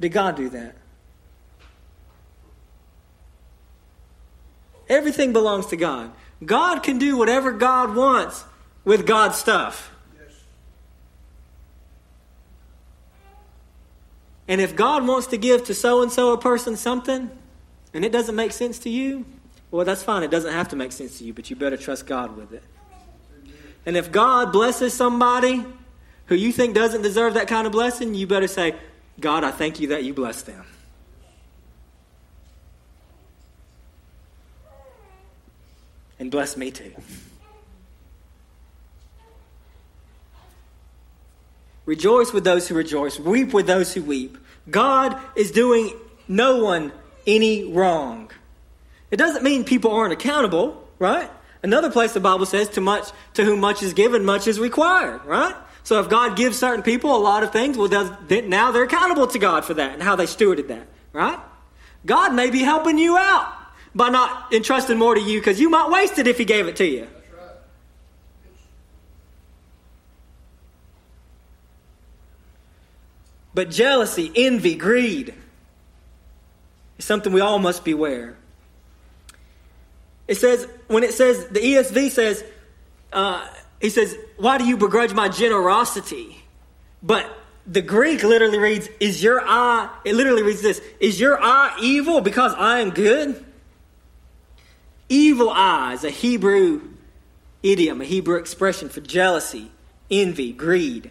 Did 0.00 0.12
God 0.12 0.36
do 0.36 0.48
that? 0.50 0.74
Everything 4.88 5.32
belongs 5.32 5.66
to 5.66 5.76
God. 5.76 6.10
God 6.44 6.82
can 6.82 6.98
do 6.98 7.16
whatever 7.16 7.52
God 7.52 7.94
wants 7.94 8.44
with 8.84 9.06
God's 9.06 9.36
stuff. 9.36 9.90
And 14.48 14.60
if 14.60 14.74
God 14.74 15.06
wants 15.06 15.28
to 15.28 15.38
give 15.38 15.64
to 15.64 15.74
so 15.74 16.02
and 16.02 16.10
so 16.10 16.32
a 16.32 16.38
person 16.38 16.76
something, 16.76 17.30
and 17.94 18.04
it 18.04 18.10
doesn't 18.10 18.34
make 18.34 18.52
sense 18.52 18.78
to 18.80 18.90
you, 18.90 19.24
well, 19.72 19.86
that's 19.86 20.02
fine. 20.02 20.22
It 20.22 20.30
doesn't 20.30 20.52
have 20.52 20.68
to 20.68 20.76
make 20.76 20.92
sense 20.92 21.18
to 21.18 21.24
you, 21.24 21.32
but 21.32 21.48
you 21.48 21.56
better 21.56 21.78
trust 21.78 22.06
God 22.06 22.36
with 22.36 22.52
it. 22.52 22.62
And 23.86 23.96
if 23.96 24.12
God 24.12 24.52
blesses 24.52 24.92
somebody 24.92 25.64
who 26.26 26.34
you 26.34 26.52
think 26.52 26.74
doesn't 26.74 27.00
deserve 27.00 27.34
that 27.34 27.48
kind 27.48 27.66
of 27.66 27.72
blessing, 27.72 28.14
you 28.14 28.26
better 28.26 28.46
say, 28.46 28.76
God, 29.18 29.44
I 29.44 29.50
thank 29.50 29.80
you 29.80 29.88
that 29.88 30.04
you 30.04 30.12
blessed 30.12 30.46
them. 30.46 30.64
And 36.18 36.30
bless 36.30 36.56
me 36.56 36.70
too. 36.70 36.92
Rejoice 41.86 42.32
with 42.32 42.44
those 42.44 42.68
who 42.68 42.74
rejoice, 42.74 43.18
weep 43.18 43.54
with 43.54 43.66
those 43.66 43.94
who 43.94 44.02
weep. 44.02 44.36
God 44.70 45.18
is 45.34 45.50
doing 45.50 45.94
no 46.28 46.62
one 46.62 46.92
any 47.26 47.72
wrong. 47.72 48.30
It 49.12 49.18
doesn't 49.18 49.44
mean 49.44 49.64
people 49.64 49.92
aren't 49.92 50.14
accountable, 50.14 50.88
right? 50.98 51.30
Another 51.62 51.90
place 51.90 52.14
the 52.14 52.20
Bible 52.20 52.46
says, 52.46 52.70
to 52.70 52.80
much 52.80 53.10
to 53.34 53.44
whom 53.44 53.60
much 53.60 53.82
is 53.82 53.92
given, 53.92 54.24
much 54.24 54.48
is 54.48 54.58
required, 54.58 55.24
right? 55.26 55.54
So 55.84 56.00
if 56.00 56.08
God 56.08 56.34
gives 56.36 56.58
certain 56.58 56.82
people 56.82 57.14
a 57.14 57.18
lot 57.18 57.42
of 57.42 57.52
things, 57.52 57.76
well, 57.76 57.88
does, 57.88 58.10
now 58.30 58.72
they're 58.72 58.84
accountable 58.84 59.26
to 59.26 59.38
God 59.38 59.66
for 59.66 59.74
that 59.74 59.92
and 59.92 60.02
how 60.02 60.16
they 60.16 60.24
stewarded 60.24 60.68
that, 60.68 60.86
right? 61.12 61.38
God 62.06 62.34
may 62.34 62.50
be 62.50 62.60
helping 62.60 62.96
you 62.96 63.18
out 63.18 63.52
by 63.94 64.08
not 64.08 64.52
entrusting 64.54 64.98
more 64.98 65.14
to 65.14 65.20
you 65.20 65.40
because 65.40 65.60
you 65.60 65.68
might 65.68 65.90
waste 65.90 66.18
it 66.18 66.26
if 66.26 66.38
He 66.38 66.46
gave 66.46 66.66
it 66.66 66.76
to 66.76 66.86
you. 66.86 67.06
But 73.54 73.68
jealousy, 73.68 74.32
envy, 74.34 74.74
greed 74.74 75.34
is 76.96 77.04
something 77.04 77.30
we 77.30 77.42
all 77.42 77.58
must 77.58 77.84
beware. 77.84 78.38
It 80.32 80.38
says, 80.38 80.66
when 80.88 81.02
it 81.04 81.12
says, 81.12 81.46
the 81.48 81.60
ESV 81.60 82.10
says, 82.10 82.42
uh, 83.12 83.46
he 83.80 83.90
says, 83.90 84.16
Why 84.38 84.56
do 84.56 84.64
you 84.64 84.76
begrudge 84.76 85.12
my 85.12 85.28
generosity? 85.28 86.42
But 87.02 87.30
the 87.66 87.82
Greek 87.82 88.22
literally 88.22 88.58
reads, 88.58 88.88
Is 88.98 89.22
your 89.22 89.42
eye, 89.44 89.90
it 90.04 90.14
literally 90.14 90.42
reads 90.42 90.62
this, 90.62 90.80
Is 91.00 91.20
your 91.20 91.38
eye 91.38 91.76
evil 91.80 92.22
because 92.22 92.54
I 92.54 92.80
am 92.80 92.90
good? 92.90 93.44
evil 95.12 95.50
eyes, 95.50 96.04
a 96.04 96.10
Hebrew 96.10 96.80
idiom, 97.62 98.00
a 98.00 98.04
Hebrew 98.04 98.38
expression 98.38 98.88
for 98.88 99.02
jealousy, 99.02 99.70
envy, 100.10 100.52
greed. 100.52 101.10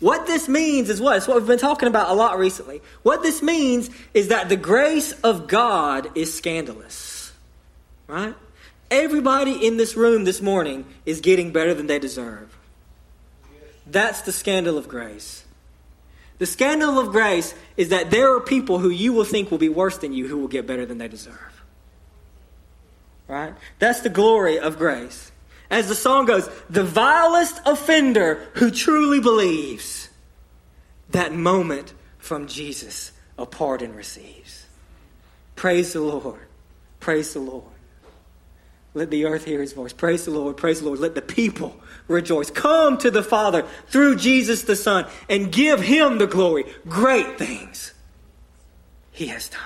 What 0.00 0.26
this 0.26 0.48
means 0.48 0.88
is 0.88 1.00
what? 1.00 1.18
It's 1.18 1.28
what 1.28 1.36
we've 1.36 1.46
been 1.46 1.58
talking 1.58 1.88
about 1.88 2.08
a 2.08 2.14
lot 2.14 2.38
recently. 2.38 2.80
What 3.02 3.22
this 3.22 3.42
means 3.42 3.90
is 4.14 4.28
that 4.28 4.48
the 4.48 4.56
grace 4.56 5.12
of 5.22 5.46
God 5.46 6.16
is 6.16 6.34
scandalous. 6.34 7.17
Right? 8.08 8.34
Everybody 8.90 9.66
in 9.66 9.76
this 9.76 9.96
room 9.96 10.24
this 10.24 10.40
morning 10.40 10.86
is 11.04 11.20
getting 11.20 11.52
better 11.52 11.74
than 11.74 11.86
they 11.86 11.98
deserve. 11.98 12.56
That's 13.86 14.22
the 14.22 14.32
scandal 14.32 14.78
of 14.78 14.88
grace. 14.88 15.44
The 16.38 16.46
scandal 16.46 16.98
of 16.98 17.10
grace 17.10 17.54
is 17.76 17.90
that 17.90 18.10
there 18.10 18.34
are 18.34 18.40
people 18.40 18.78
who 18.78 18.88
you 18.88 19.12
will 19.12 19.24
think 19.24 19.50
will 19.50 19.58
be 19.58 19.68
worse 19.68 19.98
than 19.98 20.12
you 20.12 20.26
who 20.26 20.38
will 20.38 20.48
get 20.48 20.66
better 20.66 20.86
than 20.86 20.98
they 20.98 21.08
deserve. 21.08 21.62
Right? 23.26 23.54
That's 23.78 24.00
the 24.00 24.08
glory 24.08 24.58
of 24.58 24.78
grace. 24.78 25.30
As 25.70 25.88
the 25.88 25.94
song 25.94 26.24
goes, 26.24 26.48
the 26.70 26.84
vilest 26.84 27.60
offender 27.66 28.48
who 28.54 28.70
truly 28.70 29.20
believes 29.20 30.08
that 31.10 31.34
moment 31.34 31.92
from 32.18 32.46
Jesus 32.46 33.12
a 33.36 33.44
pardon 33.44 33.94
receives. 33.94 34.66
Praise 35.56 35.92
the 35.92 36.00
Lord. 36.00 36.40
Praise 37.00 37.34
the 37.34 37.40
Lord. 37.40 37.64
Let 38.98 39.10
the 39.10 39.26
earth 39.26 39.44
hear 39.44 39.60
his 39.60 39.72
voice. 39.72 39.92
Praise 39.92 40.24
the 40.24 40.32
Lord. 40.32 40.56
Praise 40.56 40.80
the 40.80 40.86
Lord. 40.86 40.98
Let 40.98 41.14
the 41.14 41.22
people 41.22 41.76
rejoice. 42.08 42.50
Come 42.50 42.98
to 42.98 43.10
the 43.12 43.22
Father 43.22 43.64
through 43.86 44.16
Jesus 44.16 44.62
the 44.62 44.74
Son 44.74 45.06
and 45.28 45.52
give 45.52 45.80
him 45.80 46.18
the 46.18 46.26
glory. 46.26 46.64
Great 46.88 47.38
things 47.38 47.94
he 49.12 49.28
has 49.28 49.48
done. 49.48 49.60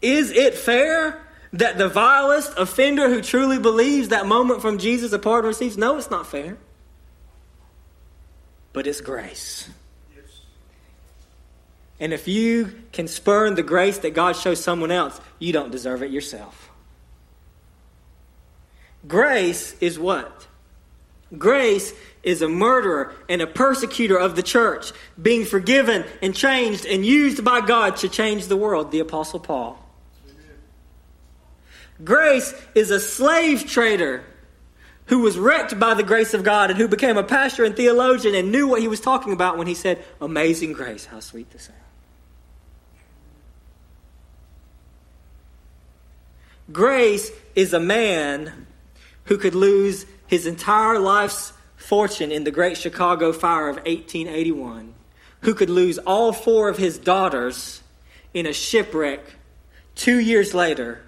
Is 0.00 0.30
it 0.30 0.54
fair 0.54 1.20
that 1.54 1.78
the 1.78 1.88
vilest 1.88 2.52
offender 2.56 3.08
who 3.08 3.20
truly 3.20 3.58
believes 3.58 4.10
that 4.10 4.26
moment 4.26 4.62
from 4.62 4.78
Jesus 4.78 5.12
a 5.12 5.18
pardon 5.18 5.48
receives? 5.48 5.76
No, 5.76 5.96
it's 5.96 6.10
not 6.10 6.28
fair. 6.28 6.56
But 8.72 8.86
it's 8.86 9.00
grace. 9.00 9.68
And 11.98 12.12
if 12.12 12.28
you 12.28 12.82
can 12.92 13.08
spurn 13.08 13.54
the 13.54 13.62
grace 13.62 13.98
that 13.98 14.14
God 14.14 14.36
shows 14.36 14.62
someone 14.62 14.90
else, 14.90 15.18
you 15.38 15.52
don't 15.52 15.70
deserve 15.70 16.02
it 16.02 16.10
yourself. 16.10 16.70
Grace 19.06 19.74
is 19.80 19.98
what? 19.98 20.46
Grace 21.36 21.92
is 22.22 22.42
a 22.42 22.48
murderer 22.48 23.14
and 23.28 23.40
a 23.40 23.46
persecutor 23.46 24.16
of 24.16 24.36
the 24.36 24.42
church, 24.42 24.92
being 25.20 25.44
forgiven 25.44 26.04
and 26.22 26.34
changed 26.34 26.84
and 26.84 27.04
used 27.04 27.44
by 27.44 27.60
God 27.60 27.96
to 27.98 28.08
change 28.08 28.46
the 28.46 28.56
world, 28.56 28.90
the 28.90 29.00
Apostle 29.00 29.40
Paul. 29.40 29.82
Grace 32.04 32.54
is 32.74 32.90
a 32.90 33.00
slave 33.00 33.66
trader 33.66 34.22
who 35.06 35.20
was 35.20 35.38
wrecked 35.38 35.78
by 35.78 35.94
the 35.94 36.02
grace 36.02 36.34
of 36.34 36.44
God 36.44 36.70
and 36.70 36.78
who 36.78 36.88
became 36.88 37.16
a 37.16 37.22
pastor 37.22 37.64
and 37.64 37.74
theologian 37.74 38.34
and 38.34 38.52
knew 38.52 38.66
what 38.66 38.80
he 38.80 38.88
was 38.88 39.00
talking 39.00 39.32
about 39.32 39.56
when 39.56 39.66
he 39.66 39.74
said, 39.74 40.04
Amazing 40.20 40.72
grace, 40.72 41.06
how 41.06 41.20
sweet 41.20 41.50
the 41.50 41.58
sound. 41.58 41.78
Grace 46.72 47.30
is 47.54 47.72
a 47.72 47.80
man 47.80 48.66
who 49.24 49.38
could 49.38 49.54
lose 49.54 50.06
his 50.26 50.46
entire 50.46 50.98
life's 50.98 51.52
fortune 51.76 52.32
in 52.32 52.44
the 52.44 52.50
Great 52.50 52.76
Chicago 52.76 53.32
Fire 53.32 53.68
of 53.68 53.76
1881, 53.76 54.94
who 55.42 55.54
could 55.54 55.70
lose 55.70 55.98
all 55.98 56.32
four 56.32 56.68
of 56.68 56.76
his 56.76 56.98
daughters 56.98 57.82
in 58.34 58.46
a 58.46 58.52
shipwreck 58.52 59.20
two 59.94 60.18
years 60.18 60.54
later, 60.54 61.02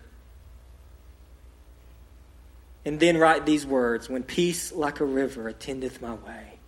and 2.84 3.00
then 3.00 3.18
write 3.18 3.44
these 3.44 3.66
words 3.66 4.08
When 4.08 4.22
peace 4.22 4.72
like 4.72 5.00
a 5.00 5.04
river 5.04 5.48
attendeth 5.48 6.00
my 6.00 6.14
way, 6.14 6.58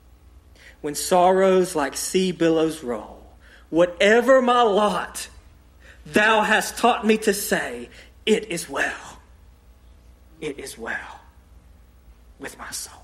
when 0.80 0.96
sorrows 0.96 1.76
like 1.76 1.96
sea 1.96 2.32
billows 2.32 2.82
roll, 2.82 3.22
whatever 3.70 4.42
my 4.42 4.62
lot, 4.62 5.28
thou 6.04 6.42
hast 6.42 6.76
taught 6.76 7.06
me 7.06 7.16
to 7.18 7.32
say, 7.32 7.88
It 8.26 8.50
is 8.50 8.68
well. 8.68 9.18
It 10.40 10.58
is 10.58 10.78
well 10.78 11.20
with 12.38 12.58
my 12.58 12.70
soul. 12.70 13.02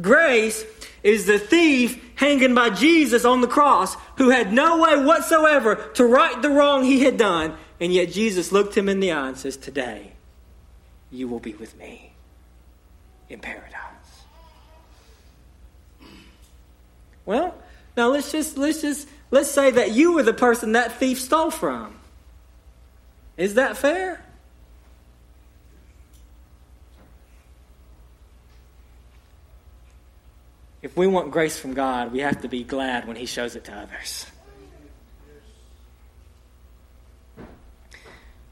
Grace 0.00 0.64
is 1.02 1.26
the 1.26 1.38
thief 1.38 2.12
hanging 2.14 2.54
by 2.54 2.70
Jesus 2.70 3.24
on 3.24 3.40
the 3.40 3.48
cross 3.48 3.96
who 4.16 4.30
had 4.30 4.52
no 4.52 4.78
way 4.78 5.04
whatsoever 5.04 5.76
to 5.94 6.04
right 6.04 6.40
the 6.40 6.50
wrong 6.50 6.84
he 6.84 7.04
had 7.04 7.16
done. 7.16 7.54
And 7.80 7.92
yet 7.92 8.10
Jesus 8.10 8.52
looked 8.52 8.76
him 8.76 8.88
in 8.88 9.00
the 9.00 9.12
eye 9.12 9.28
and 9.28 9.36
says, 9.36 9.56
Today 9.56 10.12
you 11.10 11.26
will 11.28 11.40
be 11.40 11.54
with 11.54 11.76
me 11.78 12.12
in 13.28 13.40
paradise. 13.40 13.74
Well, 17.24 17.54
now 17.96 18.08
let's 18.08 18.32
just 18.32 18.56
let's 18.56 18.80
just 18.80 19.08
let's 19.30 19.50
say 19.50 19.70
that 19.70 19.92
you 19.92 20.12
were 20.12 20.22
the 20.22 20.32
person 20.32 20.72
that 20.72 20.92
thief 20.92 21.20
stole 21.20 21.50
from. 21.50 21.97
Is 23.38 23.54
that 23.54 23.76
fair? 23.76 24.20
If 30.82 30.96
we 30.96 31.06
want 31.06 31.30
grace 31.30 31.58
from 31.58 31.74
God, 31.74 32.12
we 32.12 32.18
have 32.20 32.42
to 32.42 32.48
be 32.48 32.64
glad 32.64 33.06
when 33.06 33.16
He 33.16 33.26
shows 33.26 33.56
it 33.56 33.64
to 33.64 33.72
others. 33.72 34.26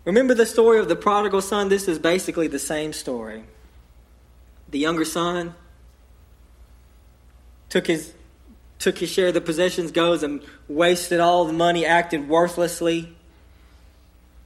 Remember 0.05 0.35
the 0.35 0.47
story 0.47 0.79
of 0.79 0.89
the 0.89 0.95
prodigal 0.95 1.41
son? 1.41 1.69
This 1.69 1.89
is 1.89 1.99
basically 1.99 2.47
the 2.47 2.61
same 2.61 2.93
story. 2.93 3.43
The 4.69 4.79
younger 4.79 5.05
son 5.05 5.55
took 7.69 7.89
his 7.89 8.13
took 8.79 8.99
his 8.99 9.11
share 9.11 9.29
of 9.29 9.35
the 9.35 9.41
possessions, 9.41 9.91
goes 9.91 10.23
and 10.23 10.43
wasted 10.69 11.19
all 11.19 11.45
the 11.45 11.53
money, 11.53 11.85
acted 11.85 12.29
worthlessly, 12.29 13.16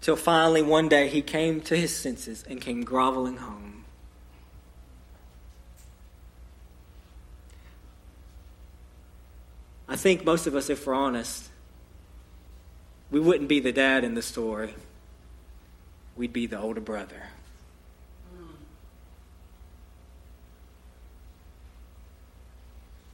till 0.00 0.16
finally 0.16 0.62
one 0.62 0.88
day 0.88 1.08
he 1.08 1.22
came 1.22 1.60
to 1.62 1.76
his 1.76 1.94
senses 1.94 2.44
and 2.48 2.60
came 2.60 2.82
groveling 2.82 3.36
home. 3.36 3.84
I 9.88 9.96
think 9.96 10.24
most 10.24 10.46
of 10.46 10.54
us, 10.54 10.70
if 10.70 10.86
we're 10.86 10.94
honest, 10.94 11.48
we 13.10 13.18
wouldn't 13.18 13.48
be 13.48 13.58
the 13.58 13.72
dad 13.72 14.04
in 14.04 14.14
the 14.14 14.22
story. 14.22 14.72
We'd 16.16 16.32
be 16.32 16.46
the 16.46 16.60
older 16.60 16.80
brother. 16.80 17.22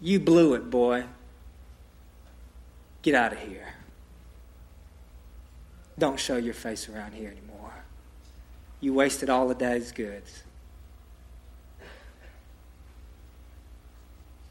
You 0.00 0.20
blew 0.20 0.52
it, 0.54 0.68
boy. 0.68 1.04
Get 3.00 3.14
out 3.14 3.32
of 3.32 3.38
here. 3.38 3.74
Don't 5.98 6.20
show 6.20 6.36
your 6.36 6.54
face 6.54 6.88
around 6.88 7.12
here 7.12 7.30
anymore. 7.30 7.72
You 8.80 8.92
wasted 8.92 9.30
all 9.30 9.50
of 9.50 9.58
dad's 9.58 9.92
goods. 9.92 10.42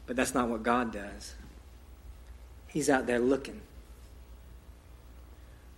But 0.06 0.16
that's 0.16 0.34
not 0.34 0.48
what 0.48 0.62
God 0.62 0.92
does. 0.92 1.34
He's 2.68 2.90
out 2.90 3.06
there 3.06 3.18
looking. 3.18 3.60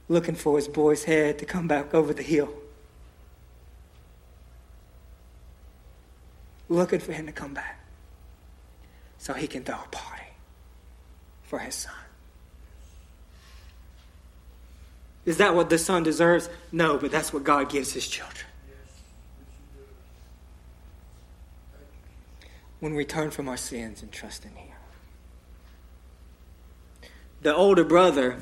Looking 0.08 0.34
for 0.34 0.56
his 0.56 0.68
boy's 0.68 1.04
head 1.04 1.38
to 1.38 1.44
come 1.44 1.68
back 1.68 1.94
over 1.94 2.14
the 2.14 2.22
hill. 2.22 2.52
Looking 6.68 7.00
for 7.00 7.12
him 7.12 7.26
to 7.26 7.32
come 7.32 7.54
back 7.54 7.84
so 9.18 9.32
he 9.34 9.46
can 9.46 9.64
throw 9.64 9.76
a 9.76 9.88
party 9.88 10.28
for 11.42 11.58
his 11.58 11.74
son. 11.74 11.94
Is 15.28 15.36
that 15.36 15.54
what 15.54 15.68
the 15.68 15.76
son 15.76 16.04
deserves? 16.04 16.48
No, 16.72 16.96
but 16.96 17.10
that's 17.10 17.34
what 17.34 17.44
God 17.44 17.68
gives 17.68 17.92
his 17.92 18.08
children. 18.08 18.46
When 22.80 22.94
we 22.94 23.04
turn 23.04 23.30
from 23.30 23.46
our 23.46 23.58
sins 23.58 24.00
and 24.00 24.10
trust 24.10 24.46
in 24.46 24.52
him 24.52 24.74
the 27.42 27.54
older 27.54 27.84
brother, 27.84 28.38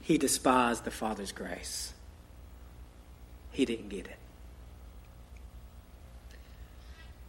he 0.00 0.18
despised 0.18 0.82
the 0.82 0.90
father's 0.90 1.30
grace. 1.30 1.92
He 3.52 3.64
didn't 3.64 3.90
get 3.90 4.06
it. 4.06 4.18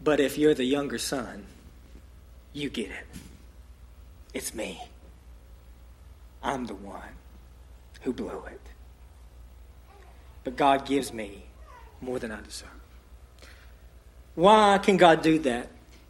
But 0.04 0.20
if 0.20 0.36
you're 0.36 0.56
the 0.56 0.66
younger 0.66 0.98
son, 0.98 1.46
you 2.54 2.72
get 2.72 2.90
it. 2.90 3.06
It's 4.34 4.56
me. 4.56 4.82
I'm 6.42 6.66
the 6.66 6.74
one 6.74 7.21
who 8.02 8.14
blew 8.14 8.44
it. 8.48 8.62
But 10.44 10.56
God 10.56 10.86
gives 10.86 11.14
me 11.14 11.46
more 12.02 12.20
than 12.20 12.32
I 12.32 12.42
deserve. 12.42 12.70
Why 14.36 14.80
can 14.80 14.98
God 14.98 15.22
do 15.22 15.40
that? 15.40 15.70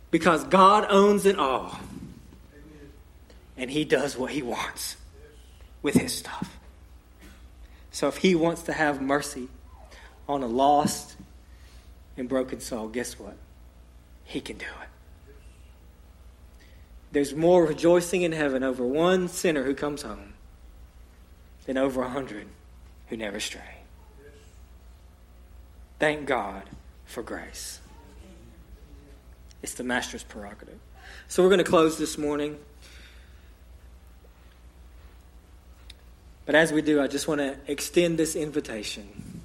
Because 0.09 0.43
God 0.45 0.85
owns 0.89 1.25
it 1.25 1.37
all. 1.37 1.79
And 3.57 3.69
He 3.69 3.83
does 3.83 4.17
what 4.17 4.31
He 4.31 4.41
wants 4.41 4.95
with 5.81 5.95
His 5.95 6.13
stuff. 6.13 6.57
So 7.91 8.07
if 8.07 8.17
He 8.17 8.35
wants 8.35 8.63
to 8.63 8.73
have 8.73 9.01
mercy 9.01 9.49
on 10.27 10.43
a 10.43 10.47
lost 10.47 11.15
and 12.15 12.29
broken 12.29 12.61
soul, 12.61 12.87
guess 12.87 13.19
what? 13.19 13.35
He 14.23 14.39
can 14.39 14.57
do 14.57 14.65
it. 14.65 14.87
There's 17.11 17.35
more 17.35 17.65
rejoicing 17.65 18.21
in 18.21 18.31
heaven 18.31 18.63
over 18.63 18.85
one 18.85 19.27
sinner 19.27 19.63
who 19.63 19.75
comes 19.75 20.03
home 20.03 20.30
than 21.65 21.77
over 21.77 22.01
a 22.01 22.09
hundred 22.09 22.47
who 23.07 23.17
never 23.17 23.39
stray. 23.39 23.61
Thank 25.99 26.25
God 26.25 26.63
for 27.05 27.21
grace. 27.21 27.79
It's 29.61 29.75
the 29.75 29.83
master's 29.83 30.23
prerogative. 30.23 30.79
So 31.27 31.43
we're 31.43 31.49
going 31.49 31.59
to 31.59 31.63
close 31.63 31.97
this 31.97 32.17
morning. 32.17 32.57
But 36.45 36.55
as 36.55 36.71
we 36.71 36.81
do, 36.81 37.01
I 37.01 37.07
just 37.07 37.27
want 37.27 37.41
to 37.41 37.55
extend 37.67 38.17
this 38.17 38.35
invitation. 38.35 39.41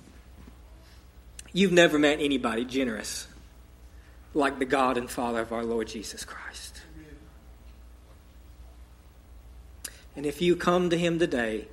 You've 1.53 1.73
never 1.73 1.99
met 1.99 2.21
anybody 2.21 2.65
generous 2.65 3.29
like 4.35 4.59
the 4.59 4.65
God 4.65 4.97
and 4.97 5.11
Father 5.11 5.41
of 5.41 5.53
our 5.53 5.65
Lord 5.65 5.89
Jesus 5.89 6.25
Christ. 6.25 6.83
And 10.15 10.25
if 10.25 10.41
you 10.41 10.57
come 10.57 10.91
to 10.91 10.97
Him 10.97 11.19
today, 11.19 11.69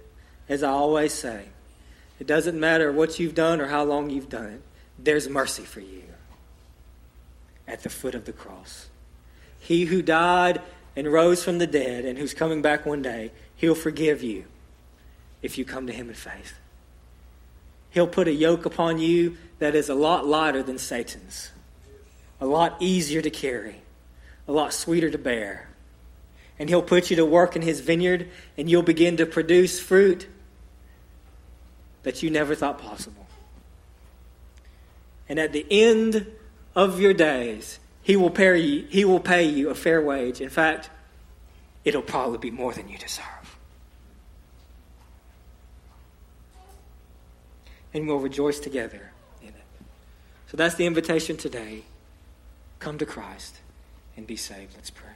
as 0.54 0.62
I 0.62 0.70
always 0.70 1.12
say, 1.12 1.46
it 2.20 2.28
doesn't 2.28 2.60
matter 2.60 2.92
what 2.92 3.20
you've 3.20 3.34
done 3.34 3.60
or 3.60 3.66
how 3.66 3.84
long 3.84 4.12
you've 4.12 4.30
done 4.30 4.46
it, 4.46 4.62
there's 5.00 5.28
mercy 5.28 5.64
for 5.64 5.80
you 5.80 6.04
at 7.68 7.82
the 7.82 7.90
foot 7.90 8.14
of 8.14 8.26
the 8.26 8.34
cross. 8.34 8.88
He 9.60 9.86
who 9.86 10.04
died 10.04 10.62
and 10.96 11.12
rose 11.12 11.44
from 11.44 11.58
the 11.58 11.66
dead 11.66 12.06
and 12.06 12.20
who's 12.20 12.36
coming 12.36 12.62
back 12.62 12.86
one 12.86 13.02
day, 13.02 13.32
he'll 13.56 13.74
forgive 13.74 14.22
you 14.22 14.46
if 15.42 15.58
you 15.58 15.66
come 15.66 15.88
to 15.88 15.94
him 15.94 16.08
in 16.08 16.14
faith. 16.14 16.54
He'll 17.90 18.06
put 18.06 18.28
a 18.28 18.32
yoke 18.32 18.68
upon 18.68 19.00
you 19.00 19.38
that 19.58 19.74
is 19.74 19.90
a 19.90 19.96
lot 19.96 20.28
lighter 20.28 20.62
than 20.62 20.78
Satan's, 20.78 21.50
a 22.40 22.46
lot 22.46 22.78
easier 22.80 23.24
to 23.24 23.32
carry, 23.32 23.82
a 24.48 24.52
lot 24.52 24.72
sweeter 24.72 25.10
to 25.10 25.18
bear. 25.18 25.68
And 26.60 26.70
he'll 26.70 26.84
put 26.84 27.10
you 27.10 27.16
to 27.16 27.26
work 27.26 27.56
in 27.56 27.64
his 27.64 27.80
vineyard, 27.80 28.30
and 28.56 28.70
you'll 28.70 28.84
begin 28.84 29.18
to 29.18 29.26
produce 29.26 29.80
fruit 29.80 30.28
that 32.04 32.22
you 32.22 32.30
never 32.30 32.56
thought 32.56 32.80
possible. 32.80 33.26
And 35.28 35.40
at 35.40 35.54
the 35.54 35.66
end 35.70 36.28
of 36.76 37.00
your 37.00 37.14
days, 37.14 37.80
he 38.02 38.16
will 38.16 38.30
pay 38.30 38.58
you, 38.60 38.86
he 38.90 39.06
will 39.06 39.20
pay 39.20 39.44
you 39.44 39.70
a 39.70 39.76
fair 39.76 40.02
wage. 40.02 40.42
In 40.42 40.50
fact, 40.50 40.90
it'll 41.86 42.02
probably 42.02 42.38
be 42.38 42.52
more 42.52 42.74
than 42.74 42.90
you 42.90 42.98
deserve. 42.98 43.26
And 47.94 48.08
we'll 48.08 48.20
rejoice 48.20 48.60
together 48.60 49.12
in 49.42 49.50
it. 49.50 49.56
So 50.48 50.58
that's 50.58 50.76
the 50.76 50.86
invitation 50.86 51.38
today. 51.38 51.84
Come 52.80 52.98
to 52.98 53.06
Christ 53.06 53.60
and 54.18 54.28
be 54.28 54.36
saved. 54.36 54.74
Let's 54.76 54.90
pray. 54.90 55.13